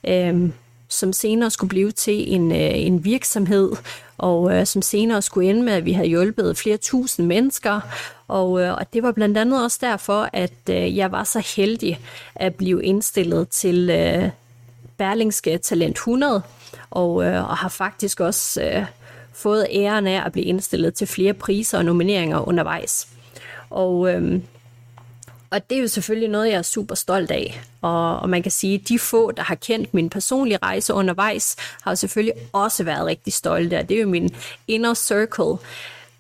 Øh, 0.09 0.51
som 0.89 1.13
senere 1.13 1.51
skulle 1.51 1.69
blive 1.69 1.91
til 1.91 2.35
en, 2.35 2.53
øh, 2.53 2.71
en 2.75 3.05
virksomhed, 3.05 3.73
og 4.19 4.55
øh, 4.55 4.67
som 4.67 4.83
senere 4.83 5.23
skulle 5.23 5.51
ende 5.51 5.63
med, 5.63 5.73
at 5.73 5.85
vi 5.85 5.93
havde 5.93 6.09
hjulpet 6.09 6.59
flere 6.59 6.77
tusind 6.77 7.27
mennesker. 7.27 7.81
Og, 8.29 8.63
øh, 8.63 8.75
og 8.75 8.93
det 8.93 9.03
var 9.03 9.13
blandt 9.13 9.39
andet 9.39 9.65
også 9.65 9.79
derfor, 9.81 10.29
at 10.33 10.71
øh, 10.71 10.97
jeg 10.97 11.13
var 11.13 11.25
så 11.25 11.53
heldig 11.57 12.01
at 12.35 12.55
blive 12.55 12.85
indstillet 12.85 13.49
til 13.49 13.91
øh, 13.91 14.31
Berlingske 14.97 15.59
Talent 15.59 15.97
100, 15.97 16.43
og, 16.91 17.25
øh, 17.25 17.51
og 17.51 17.57
har 17.57 17.69
faktisk 17.69 18.21
også 18.21 18.63
øh, 18.63 18.85
fået 19.33 19.67
æren 19.71 20.07
af 20.07 20.23
at 20.27 20.33
blive 20.33 20.47
indstillet 20.47 20.95
til 20.95 21.07
flere 21.07 21.33
priser 21.33 21.79
og 21.79 21.85
nomineringer 21.85 22.49
undervejs. 22.49 23.09
Og 23.71 24.15
øh, 24.15 24.41
og 25.51 25.71
det 25.71 25.79
er 25.79 25.83
jo 25.83 25.89
selvfølgelig 25.89 26.29
noget, 26.29 26.49
jeg 26.49 26.59
er 26.59 26.63
super 26.63 26.95
stolt 26.95 27.31
af. 27.31 27.61
Og, 27.83 28.21
og 28.21 28.29
man 28.29 28.43
kan 28.43 28.53
sige, 28.53 28.75
at 28.75 28.89
de 28.89 28.99
få, 28.99 29.31
der 29.31 29.43
har 29.43 29.55
kendt 29.55 29.95
min 29.95 30.11
personlige 30.11 30.59
rejse 30.63 30.95
undervejs, 30.95 31.57
har 31.83 31.91
jo 31.91 31.97
selvfølgelig 31.97 32.35
også 32.53 32.85
været 32.85 33.07
rigtig 33.07 33.33
stolte. 33.33 33.79
Og 33.79 33.89
det 33.89 33.97
er 33.97 34.01
jo 34.01 34.09
min 34.09 34.35
inner 34.69 34.95
circle 34.95 35.57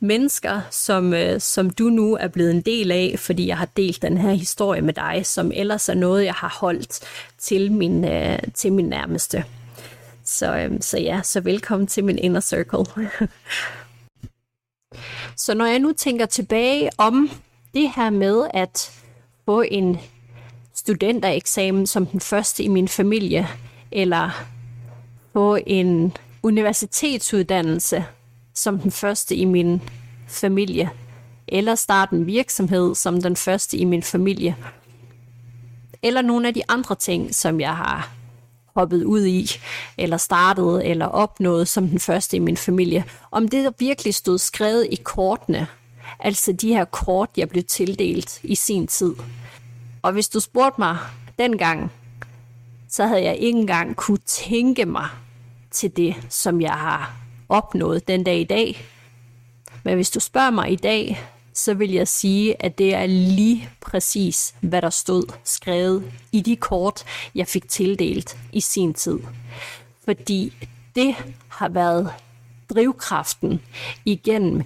mennesker, 0.00 0.60
som, 0.70 1.14
øh, 1.14 1.40
som 1.40 1.70
du 1.70 1.84
nu 1.84 2.16
er 2.16 2.28
blevet 2.28 2.50
en 2.50 2.60
del 2.60 2.90
af, 2.90 3.14
fordi 3.18 3.46
jeg 3.46 3.58
har 3.58 3.68
delt 3.76 4.02
den 4.02 4.18
her 4.18 4.32
historie 4.32 4.80
med 4.80 4.94
dig, 4.94 5.26
som 5.26 5.52
ellers 5.54 5.88
er 5.88 5.94
noget, 5.94 6.24
jeg 6.24 6.34
har 6.34 6.56
holdt 6.60 7.00
til 7.38 7.72
min, 7.72 8.04
øh, 8.04 8.38
til 8.54 8.72
min 8.72 8.88
nærmeste. 8.88 9.44
Så, 10.24 10.56
øh, 10.56 10.72
så 10.80 10.98
ja, 10.98 11.20
så 11.24 11.40
velkommen 11.40 11.86
til 11.86 12.04
min 12.04 12.18
inner 12.18 12.40
circle. 12.40 12.84
så 15.44 15.54
når 15.54 15.66
jeg 15.66 15.78
nu 15.78 15.92
tænker 15.92 16.26
tilbage 16.26 16.90
om 16.98 17.30
det 17.74 17.92
her 17.96 18.10
med, 18.10 18.46
at 18.54 18.92
få 19.48 19.64
en 19.70 19.98
studentereksamen 20.74 21.86
som 21.86 22.06
den 22.06 22.20
første 22.20 22.62
i 22.62 22.68
min 22.68 22.88
familie, 22.88 23.48
eller 23.92 24.30
få 25.32 25.58
en 25.66 26.16
universitetsuddannelse 26.42 28.04
som 28.54 28.78
den 28.78 28.90
første 28.90 29.36
i 29.36 29.44
min 29.44 29.82
familie, 30.26 30.90
eller 31.46 31.74
starte 31.74 32.16
en 32.16 32.26
virksomhed 32.26 32.94
som 32.94 33.22
den 33.22 33.36
første 33.36 33.76
i 33.76 33.84
min 33.84 34.02
familie, 34.02 34.56
eller 36.02 36.22
nogle 36.22 36.48
af 36.48 36.54
de 36.54 36.62
andre 36.68 36.94
ting, 36.94 37.34
som 37.34 37.60
jeg 37.60 37.76
har 37.76 38.10
hoppet 38.74 39.04
ud 39.04 39.26
i, 39.26 39.50
eller 39.98 40.16
startet, 40.16 40.90
eller 40.90 41.06
opnået 41.06 41.68
som 41.68 41.88
den 41.88 42.00
første 42.00 42.36
i 42.36 42.40
min 42.40 42.56
familie. 42.56 43.04
Om 43.30 43.48
det 43.48 43.74
virkelig 43.78 44.14
stod 44.14 44.38
skrevet 44.38 44.86
i 44.90 44.96
kortene, 45.04 45.66
altså 46.18 46.52
de 46.52 46.68
her 46.68 46.84
kort, 46.84 47.30
jeg 47.36 47.48
blev 47.48 47.62
tildelt 47.64 48.40
i 48.42 48.54
sin 48.54 48.86
tid. 48.86 49.14
Og 50.02 50.12
hvis 50.12 50.28
du 50.28 50.40
spurgte 50.40 50.80
mig 50.80 50.98
dengang, 51.38 51.92
så 52.88 53.06
havde 53.06 53.24
jeg 53.24 53.36
ikke 53.36 53.58
engang 53.58 53.96
kunne 53.96 54.18
tænke 54.26 54.86
mig 54.86 55.08
til 55.70 55.96
det, 55.96 56.14
som 56.28 56.60
jeg 56.60 56.72
har 56.72 57.16
opnået 57.48 58.08
den 58.08 58.24
dag 58.24 58.40
i 58.40 58.44
dag. 58.44 58.84
Men 59.84 59.94
hvis 59.94 60.10
du 60.10 60.20
spørger 60.20 60.50
mig 60.50 60.72
i 60.72 60.76
dag, 60.76 61.20
så 61.54 61.74
vil 61.74 61.92
jeg 61.92 62.08
sige, 62.08 62.62
at 62.62 62.78
det 62.78 62.94
er 62.94 63.06
lige 63.06 63.68
præcis, 63.80 64.54
hvad 64.60 64.82
der 64.82 64.90
stod 64.90 65.32
skrevet 65.44 66.12
i 66.32 66.40
de 66.40 66.56
kort, 66.56 67.04
jeg 67.34 67.46
fik 67.46 67.68
tildelt 67.68 68.38
i 68.52 68.60
sin 68.60 68.94
tid. 68.94 69.18
Fordi 70.04 70.52
det 70.94 71.14
har 71.48 71.68
været 71.68 72.12
drivkraften 72.70 73.60
igennem 74.04 74.62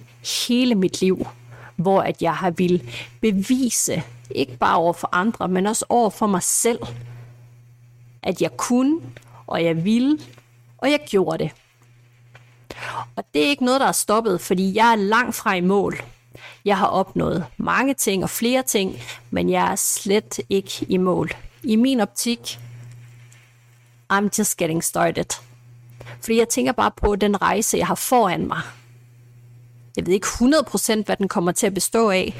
hele 0.47 0.75
mit 0.75 1.01
liv, 1.01 1.27
hvor 1.75 2.01
at 2.01 2.21
jeg 2.21 2.35
har 2.35 2.51
vil 2.51 2.91
bevise, 3.21 4.03
ikke 4.31 4.57
bare 4.57 4.77
over 4.77 4.93
for 4.93 5.09
andre, 5.11 5.47
men 5.47 5.65
også 5.65 5.85
over 5.89 6.09
for 6.09 6.27
mig 6.27 6.43
selv, 6.43 6.79
at 8.23 8.41
jeg 8.41 8.57
kunne, 8.57 8.99
og 9.47 9.63
jeg 9.63 9.85
ville, 9.85 10.19
og 10.77 10.91
jeg 10.91 10.99
gjorde 11.09 11.43
det. 11.43 11.51
Og 13.15 13.23
det 13.33 13.45
er 13.45 13.49
ikke 13.49 13.65
noget, 13.65 13.81
der 13.81 13.87
er 13.87 13.91
stoppet, 13.91 14.41
fordi 14.41 14.75
jeg 14.75 14.91
er 14.91 14.95
langt 14.95 15.35
fra 15.35 15.53
i 15.53 15.61
mål. 15.61 15.97
Jeg 16.65 16.77
har 16.77 16.87
opnået 16.87 17.45
mange 17.57 17.93
ting 17.93 18.23
og 18.23 18.29
flere 18.29 18.63
ting, 18.63 18.95
men 19.31 19.49
jeg 19.49 19.71
er 19.71 19.75
slet 19.75 20.39
ikke 20.49 20.85
i 20.89 20.97
mål. 20.97 21.31
I 21.63 21.75
min 21.75 21.99
optik, 21.99 22.59
I'm 24.13 24.29
just 24.37 24.57
getting 24.57 24.83
started. 24.83 25.39
Fordi 26.23 26.37
jeg 26.37 26.49
tænker 26.49 26.71
bare 26.71 26.91
på 26.97 27.15
den 27.15 27.41
rejse, 27.41 27.77
jeg 27.77 27.87
har 27.87 27.95
foran 27.95 28.47
mig. 28.47 28.61
Jeg 29.97 30.05
ved 30.05 30.13
ikke 30.13 30.27
100% 30.27 31.03
hvad 31.05 31.15
den 31.15 31.27
kommer 31.27 31.51
til 31.51 31.67
at 31.67 31.73
bestå 31.73 32.09
af, 32.09 32.33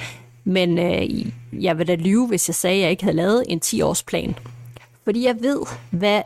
men 0.43 0.79
øh, 0.79 1.31
jeg 1.63 1.77
vil 1.77 1.87
da 1.87 1.95
lyve, 1.95 2.27
hvis 2.27 2.49
jeg 2.49 2.55
sagde, 2.55 2.75
at 2.75 2.81
jeg 2.81 2.91
ikke 2.91 3.03
havde 3.03 3.15
lavet 3.15 3.43
en 3.47 3.61
10-års 3.65 4.03
plan. 4.03 4.35
Fordi 5.03 5.25
jeg 5.25 5.35
ved, 5.41 5.61
hvad 5.91 6.21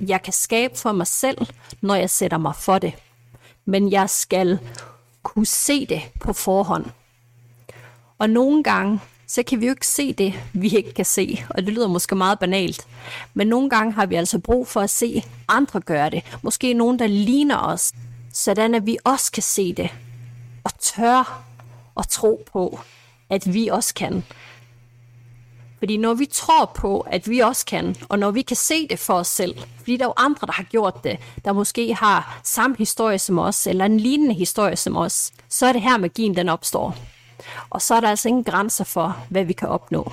jeg 0.00 0.22
kan 0.22 0.32
skabe 0.32 0.78
for 0.78 0.92
mig 0.92 1.06
selv, 1.06 1.46
når 1.80 1.94
jeg 1.94 2.10
sætter 2.10 2.38
mig 2.38 2.56
for 2.56 2.78
det. 2.78 2.92
Men 3.64 3.92
jeg 3.92 4.10
skal 4.10 4.58
kunne 5.22 5.46
se 5.46 5.86
det 5.86 6.02
på 6.20 6.32
forhånd. 6.32 6.84
Og 8.18 8.30
nogle 8.30 8.62
gange, 8.62 9.00
så 9.30 9.42
kan 9.42 9.60
vi 9.60 9.66
jo 9.66 9.72
ikke 9.72 9.86
se 9.86 10.12
det, 10.12 10.34
vi 10.52 10.68
ikke 10.68 10.94
kan 10.94 11.04
se. 11.04 11.44
Og 11.50 11.62
det 11.62 11.74
lyder 11.74 11.88
måske 11.88 12.14
meget 12.14 12.38
banalt. 12.38 12.86
Men 13.34 13.46
nogle 13.46 13.70
gange 13.70 13.92
har 13.92 14.06
vi 14.06 14.14
altså 14.14 14.38
brug 14.38 14.68
for 14.68 14.80
at 14.80 14.90
se 14.90 15.24
andre 15.48 15.80
gøre 15.80 16.10
det. 16.10 16.22
Måske 16.42 16.74
nogen, 16.74 16.98
der 16.98 17.06
ligner 17.06 17.58
os. 17.58 17.92
Sådan 18.32 18.74
at 18.74 18.86
vi 18.86 18.98
også 19.04 19.32
kan 19.32 19.42
se 19.42 19.72
det. 19.72 19.90
Og 20.64 20.70
tør 20.78 21.42
at 21.98 22.08
tro 22.08 22.44
på, 22.52 22.80
at 23.28 23.54
vi 23.54 23.68
også 23.68 23.94
kan. 23.94 24.24
Fordi 25.78 25.96
når 25.96 26.14
vi 26.14 26.26
tror 26.26 26.72
på, 26.74 27.00
at 27.00 27.28
vi 27.28 27.38
også 27.38 27.66
kan, 27.66 27.96
og 28.08 28.18
når 28.18 28.30
vi 28.30 28.42
kan 28.42 28.56
se 28.56 28.88
det 28.88 28.98
for 28.98 29.14
os 29.14 29.28
selv, 29.28 29.54
fordi 29.78 29.96
der 29.96 30.04
er 30.04 30.08
jo 30.08 30.14
andre, 30.16 30.46
der 30.46 30.52
har 30.52 30.62
gjort 30.62 31.04
det, 31.04 31.18
der 31.44 31.52
måske 31.52 31.94
har 31.94 32.40
samme 32.44 32.76
historie 32.78 33.18
som 33.18 33.38
os, 33.38 33.66
eller 33.66 33.84
en 33.84 34.00
lignende 34.00 34.34
historie 34.34 34.76
som 34.76 34.96
os, 34.96 35.32
så 35.48 35.66
er 35.66 35.72
det 35.72 35.82
her 35.82 35.98
magien, 35.98 36.36
den 36.36 36.48
opstår. 36.48 36.96
Og 37.70 37.82
så 37.82 37.94
er 37.94 38.00
der 38.00 38.08
altså 38.08 38.28
ingen 38.28 38.44
grænser 38.44 38.84
for, 38.84 39.24
hvad 39.28 39.44
vi 39.44 39.52
kan 39.52 39.68
opnå. 39.68 40.12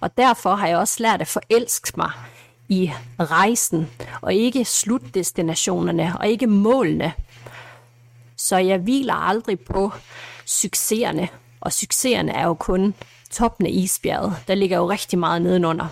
Og 0.00 0.16
derfor 0.16 0.54
har 0.54 0.66
jeg 0.66 0.76
også 0.76 1.02
lært 1.02 1.20
at 1.20 1.28
forelske 1.28 1.92
mig 1.96 2.10
i 2.68 2.92
rejsen, 3.20 3.90
og 4.20 4.34
ikke 4.34 4.64
slutdestinationerne, 4.64 6.12
og 6.20 6.28
ikke 6.28 6.46
målene. 6.46 7.12
Så 8.36 8.56
jeg 8.56 8.78
hviler 8.78 9.14
aldrig 9.14 9.60
på 9.60 9.92
succeserne, 10.46 11.28
og 11.60 11.72
succeserne 11.72 12.32
er 12.32 12.46
jo 12.46 12.54
kun 12.54 12.94
toppen 13.30 13.66
af 13.66 13.70
isbjerget. 13.70 14.36
Der 14.48 14.54
ligger 14.54 14.76
jo 14.76 14.90
rigtig 14.90 15.18
meget 15.18 15.42
nedenunder. 15.42 15.86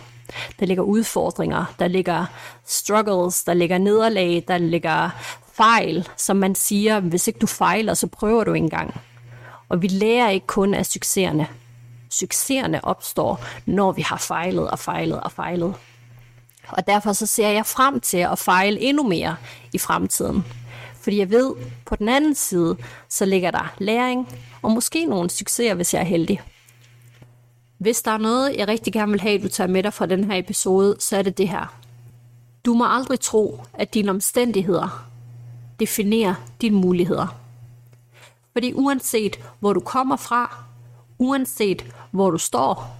Der 0.61 0.67
ligger 0.67 0.83
udfordringer, 0.83 1.65
der 1.79 1.89
ligger 1.89 2.27
struggles, 2.67 3.45
der 3.45 3.55
ligger 3.55 3.79
nederlag, 3.79 4.45
der 4.49 4.59
ligger 4.59 5.11
fejl, 5.53 6.09
som 6.17 6.37
man 6.37 6.55
siger, 6.55 7.01
hvis 7.01 7.29
ikke 7.29 7.39
du 7.39 7.47
fejler, 7.47 7.95
så 7.95 8.07
prøver 8.07 8.45
du 8.45 8.53
engang. 8.53 9.01
Og 9.71 9.83
vi 9.83 9.89
lærer 9.89 10.31
ikke 10.31 10.47
kun 10.47 10.75
af 10.75 10.87
succeserne. 10.87 11.47
Succeserne 12.11 12.85
opstår, 12.85 13.45
når 13.67 13.93
vi 13.93 14.03
har 14.03 14.17
fejlet 14.17 14.71
og 14.71 14.79
fejlet 14.79 15.21
og 15.21 15.33
fejlet. 15.33 15.75
Og 16.69 16.87
derfor 16.87 17.13
så 17.13 17.27
ser 17.27 17.49
jeg 17.49 17.67
frem 17.67 18.01
til 18.01 18.19
at 18.19 18.39
fejle 18.39 18.81
endnu 18.81 19.03
mere 19.03 19.37
i 19.73 19.79
fremtiden. 19.79 20.45
Fordi 21.01 21.19
jeg 21.19 21.31
ved, 21.31 21.55
på 21.87 21.97
den 21.97 22.09
anden 22.09 22.35
side, 22.35 22.77
så 23.09 23.25
ligger 23.25 23.51
der 23.51 23.75
læring, 23.79 24.29
og 24.63 24.71
måske 24.71 25.05
nogle 25.05 25.31
succeser, 25.31 25.75
hvis 25.75 25.95
jeg 25.95 26.01
er 26.01 26.05
heldig. 26.05 26.41
Hvis 27.79 28.03
der 28.03 28.11
er 28.11 28.19
noget, 28.19 28.57
jeg 28.57 28.69
rigtig 28.69 28.93
gerne 28.93 29.13
vil 29.13 29.21
have, 29.21 29.43
du 29.43 29.49
tager 29.49 29.69
med 29.69 29.83
dig 29.83 29.93
fra 29.93 30.07
den 30.07 30.25
her 30.25 30.39
episode, 30.39 30.97
så 31.01 31.17
er 31.17 31.23
det 31.23 31.39
det 31.39 31.49
her. 31.49 31.75
Du 32.65 32.75
må 32.75 32.85
aldrig 32.89 33.21
tro, 33.21 33.61
at 33.75 33.95
dine 33.95 34.11
omstændigheder 34.11 35.07
definerer 35.81 36.35
dine 36.61 36.77
muligheder. 36.77 37.40
Fordi 38.53 38.73
uanset 38.75 39.41
hvor 39.61 39.73
du 39.73 39.81
kommer 39.81 40.17
fra, 40.17 40.57
uanset 41.19 41.95
hvor 42.11 42.31
du 42.31 42.39
står, 42.39 42.97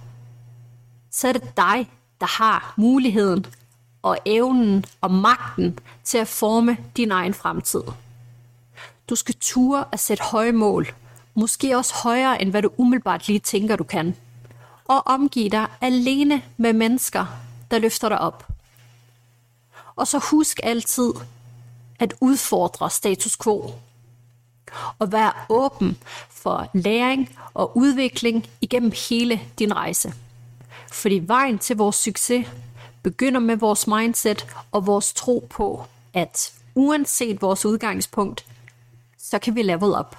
så 1.11 1.27
er 1.27 1.33
det 1.33 1.57
dig, 1.57 1.89
der 2.19 2.41
har 2.41 2.73
muligheden 2.77 3.45
og 4.01 4.17
evnen 4.25 4.85
og 5.01 5.11
magten 5.11 5.79
til 6.03 6.17
at 6.17 6.27
forme 6.27 6.77
din 6.97 7.11
egen 7.11 7.33
fremtid. 7.33 7.83
Du 9.09 9.15
skal 9.15 9.35
ture 9.39 9.85
at 9.91 9.99
sætte 9.99 10.23
høje 10.23 10.51
mål, 10.51 10.87
måske 11.33 11.77
også 11.77 11.93
højere 12.03 12.41
end 12.41 12.49
hvad 12.51 12.61
du 12.61 12.69
umiddelbart 12.77 13.27
lige 13.27 13.39
tænker, 13.39 13.75
du 13.75 13.83
kan. 13.83 14.15
Og 14.85 15.07
omgive 15.07 15.49
dig 15.49 15.67
alene 15.81 16.41
med 16.57 16.73
mennesker, 16.73 17.25
der 17.71 17.79
løfter 17.79 18.09
dig 18.09 18.19
op. 18.19 18.47
Og 19.95 20.07
så 20.07 20.19
husk 20.31 20.59
altid 20.63 21.13
at 21.99 22.13
udfordre 22.21 22.89
status 22.89 23.37
quo 23.37 23.71
og 24.99 25.11
være 25.11 25.31
åben 25.49 25.97
for 26.29 26.69
læring 26.73 27.35
og 27.53 27.77
udvikling 27.77 28.49
igennem 28.61 28.91
hele 29.09 29.41
din 29.59 29.75
rejse. 29.75 30.13
Fordi 30.91 31.21
vejen 31.25 31.59
til 31.59 31.77
vores 31.77 31.95
succes 31.95 32.47
begynder 33.03 33.39
med 33.39 33.55
vores 33.55 33.87
mindset 33.87 34.45
og 34.71 34.87
vores 34.87 35.13
tro 35.13 35.47
på, 35.49 35.85
at 36.13 36.53
uanset 36.75 37.41
vores 37.41 37.65
udgangspunkt, 37.65 38.45
så 39.19 39.39
kan 39.39 39.55
vi 39.55 39.61
level 39.61 39.89
up. 39.99 40.15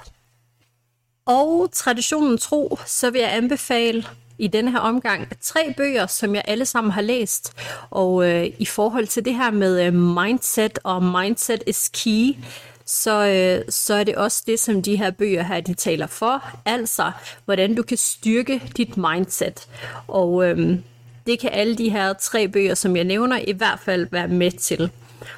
Og 1.27 1.69
traditionen 1.73 2.39
tro, 2.39 2.79
så 2.87 3.11
vil 3.11 3.21
jeg 3.21 3.37
anbefale 3.37 4.05
i 4.39 4.47
denne 4.47 4.71
her 4.71 4.79
omgang 4.79 5.29
tre 5.41 5.75
bøger, 5.77 6.07
som 6.07 6.35
jeg 6.35 6.43
alle 6.47 6.67
sammen 6.67 6.91
har 6.91 7.01
læst. 7.01 7.53
Og 7.91 8.29
øh, 8.29 8.47
i 8.59 8.67
forhold 8.67 9.07
til 9.07 9.25
det 9.25 9.35
her 9.35 9.51
med 9.51 9.87
øh, 9.87 9.95
mindset 9.95 10.79
og 10.85 11.03
mindset 11.03 11.63
is 11.67 11.91
key, 11.95 12.37
så, 12.85 13.27
øh, 13.27 13.65
så 13.69 13.95
er 13.95 14.05
det 14.05 14.15
også 14.15 14.43
det, 14.47 14.61
som 14.61 14.83
de 14.83 14.97
her 14.97 15.11
bøger 15.11 15.43
her, 15.43 15.61
de 15.61 15.75
taler 15.75 16.07
for. 16.07 16.51
Altså, 16.65 17.13
hvordan 17.45 17.75
du 17.75 17.83
kan 17.83 17.97
styrke 17.97 18.63
dit 18.77 18.97
mindset. 18.97 19.69
Og 20.09 20.45
øh, 20.45 20.79
det 21.27 21.39
kan 21.41 21.51
alle 21.53 21.77
de 21.77 21.91
her 21.91 22.13
tre 22.13 22.49
bøger, 22.49 22.75
som 22.75 22.97
jeg 22.97 23.05
nævner, 23.05 23.39
i 23.39 23.53
hvert 23.53 23.81
fald 23.81 24.09
være 24.11 24.29
med 24.29 24.51
til. 24.51 24.91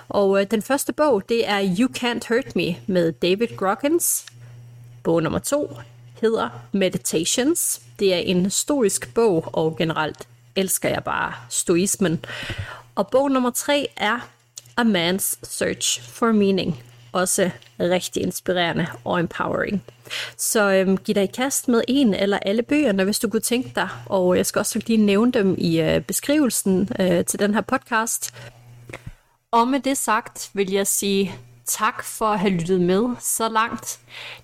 Og 0.08 0.40
øh, 0.40 0.46
den 0.50 0.62
første 0.62 0.92
bog, 0.92 1.28
det 1.28 1.48
er 1.48 1.74
You 1.78 1.88
Can't 1.98 2.28
Hurt 2.28 2.56
Me 2.56 2.76
med 2.86 3.12
David 3.12 3.56
Groggins. 3.56 4.26
Bog 5.02 5.22
nummer 5.22 5.38
to 5.38 5.76
hedder 6.20 6.48
Meditations. 6.72 7.80
Det 7.98 8.14
er 8.14 8.18
en 8.18 8.44
historisk 8.44 9.14
bog, 9.14 9.48
og 9.52 9.76
generelt 9.76 10.28
elsker 10.56 10.88
jeg 10.88 11.04
bare 11.04 11.32
stoismen. 11.48 12.24
Og 12.94 13.08
bog 13.08 13.30
nummer 13.30 13.50
tre 13.50 13.88
er 13.96 14.28
A 14.76 14.82
Man's 14.82 15.38
Search 15.42 16.02
for 16.02 16.32
Meaning 16.32 16.82
også 17.14 17.50
rigtig 17.80 18.22
inspirerende 18.22 18.86
og 19.04 19.20
empowering. 19.20 19.82
Så 20.36 20.72
øhm, 20.72 20.96
giv 20.96 21.14
dig 21.14 21.22
i 21.22 21.26
kast 21.26 21.68
med 21.68 21.82
en 21.88 22.14
eller 22.14 22.38
alle 22.38 22.62
bøgerne, 22.62 23.04
hvis 23.04 23.18
du 23.18 23.28
kunne 23.28 23.40
tænke 23.40 23.72
dig, 23.74 23.88
og 24.06 24.36
jeg 24.36 24.46
skal 24.46 24.58
også 24.58 24.80
lige 24.86 24.96
nævne 24.96 25.32
dem 25.32 25.54
i 25.58 25.80
øh, 25.80 26.00
beskrivelsen 26.00 26.88
øh, 27.00 27.24
til 27.24 27.38
den 27.38 27.54
her 27.54 27.60
podcast. 27.60 28.34
Og 29.50 29.68
med 29.68 29.80
det 29.80 29.98
sagt 29.98 30.50
vil 30.54 30.72
jeg 30.72 30.86
sige 30.86 31.34
tak 31.66 32.04
for 32.04 32.26
at 32.26 32.38
have 32.38 32.52
lyttet 32.52 32.80
med 32.80 33.16
så 33.20 33.48
langt. 33.48 34.00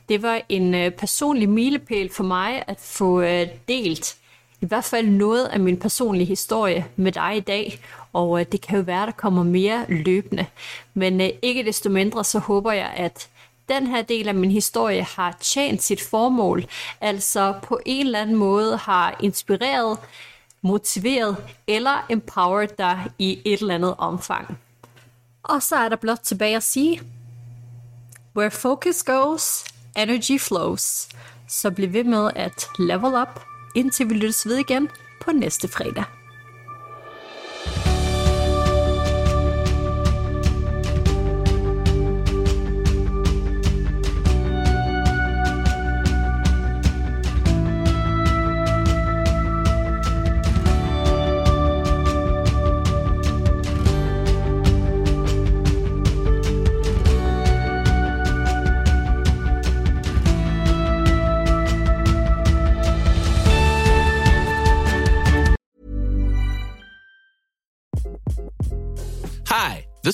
Det 0.08 0.22
var 0.22 0.40
en 0.48 0.74
øh, 0.74 0.90
personlig 0.90 1.48
milepæl 1.48 2.12
for 2.12 2.24
mig 2.24 2.64
at 2.66 2.80
få 2.80 3.20
øh, 3.20 3.46
delt 3.68 4.16
i 4.60 4.66
hvert 4.66 4.84
fald 4.84 5.06
noget 5.06 5.46
af 5.46 5.60
min 5.60 5.76
personlige 5.76 6.26
historie 6.26 6.86
med 6.96 7.12
dig 7.12 7.36
i 7.36 7.40
dag, 7.40 7.80
og 8.12 8.40
øh, 8.40 8.46
det 8.52 8.60
kan 8.60 8.76
jo 8.76 8.82
være, 8.82 9.06
der 9.06 9.12
kommer 9.12 9.42
mere 9.42 9.86
løbende. 9.88 10.46
Men 10.94 11.20
øh, 11.20 11.28
ikke 11.42 11.64
desto 11.64 11.90
mindre, 11.90 12.24
så 12.24 12.38
håber 12.38 12.72
jeg, 12.72 12.92
at 12.96 13.28
den 13.68 13.86
her 13.86 14.02
del 14.02 14.28
af 14.28 14.34
min 14.34 14.50
historie 14.50 15.02
har 15.02 15.36
tjent 15.40 15.82
sit 15.82 16.00
formål, 16.00 16.66
altså 17.00 17.54
på 17.62 17.80
en 17.86 18.06
eller 18.06 18.20
anden 18.20 18.36
måde 18.36 18.76
har 18.76 19.16
inspireret, 19.20 19.98
motiveret 20.62 21.36
eller 21.66 22.06
empowered 22.08 22.68
dig 22.78 23.04
i 23.18 23.40
et 23.44 23.60
eller 23.60 23.74
andet 23.74 23.94
omfang. 23.98 24.58
Og 25.42 25.62
så 25.62 25.76
er 25.76 25.88
der 25.88 25.96
blot 25.96 26.18
tilbage 26.18 26.56
at 26.56 26.62
sige, 26.62 27.00
where 28.36 28.50
focus 28.50 29.02
goes, 29.02 29.64
energy 29.96 30.40
flows. 30.40 31.08
Så 31.48 31.70
bliv 31.70 31.92
ved 31.92 32.04
med 32.04 32.30
at 32.36 32.66
level 32.78 33.14
up, 33.22 33.40
indtil 33.74 34.08
vi 34.08 34.14
lyttes 34.14 34.46
ved 34.46 34.56
igen 34.56 34.88
på 35.20 35.32
næste 35.32 35.68
fredag. 35.68 36.04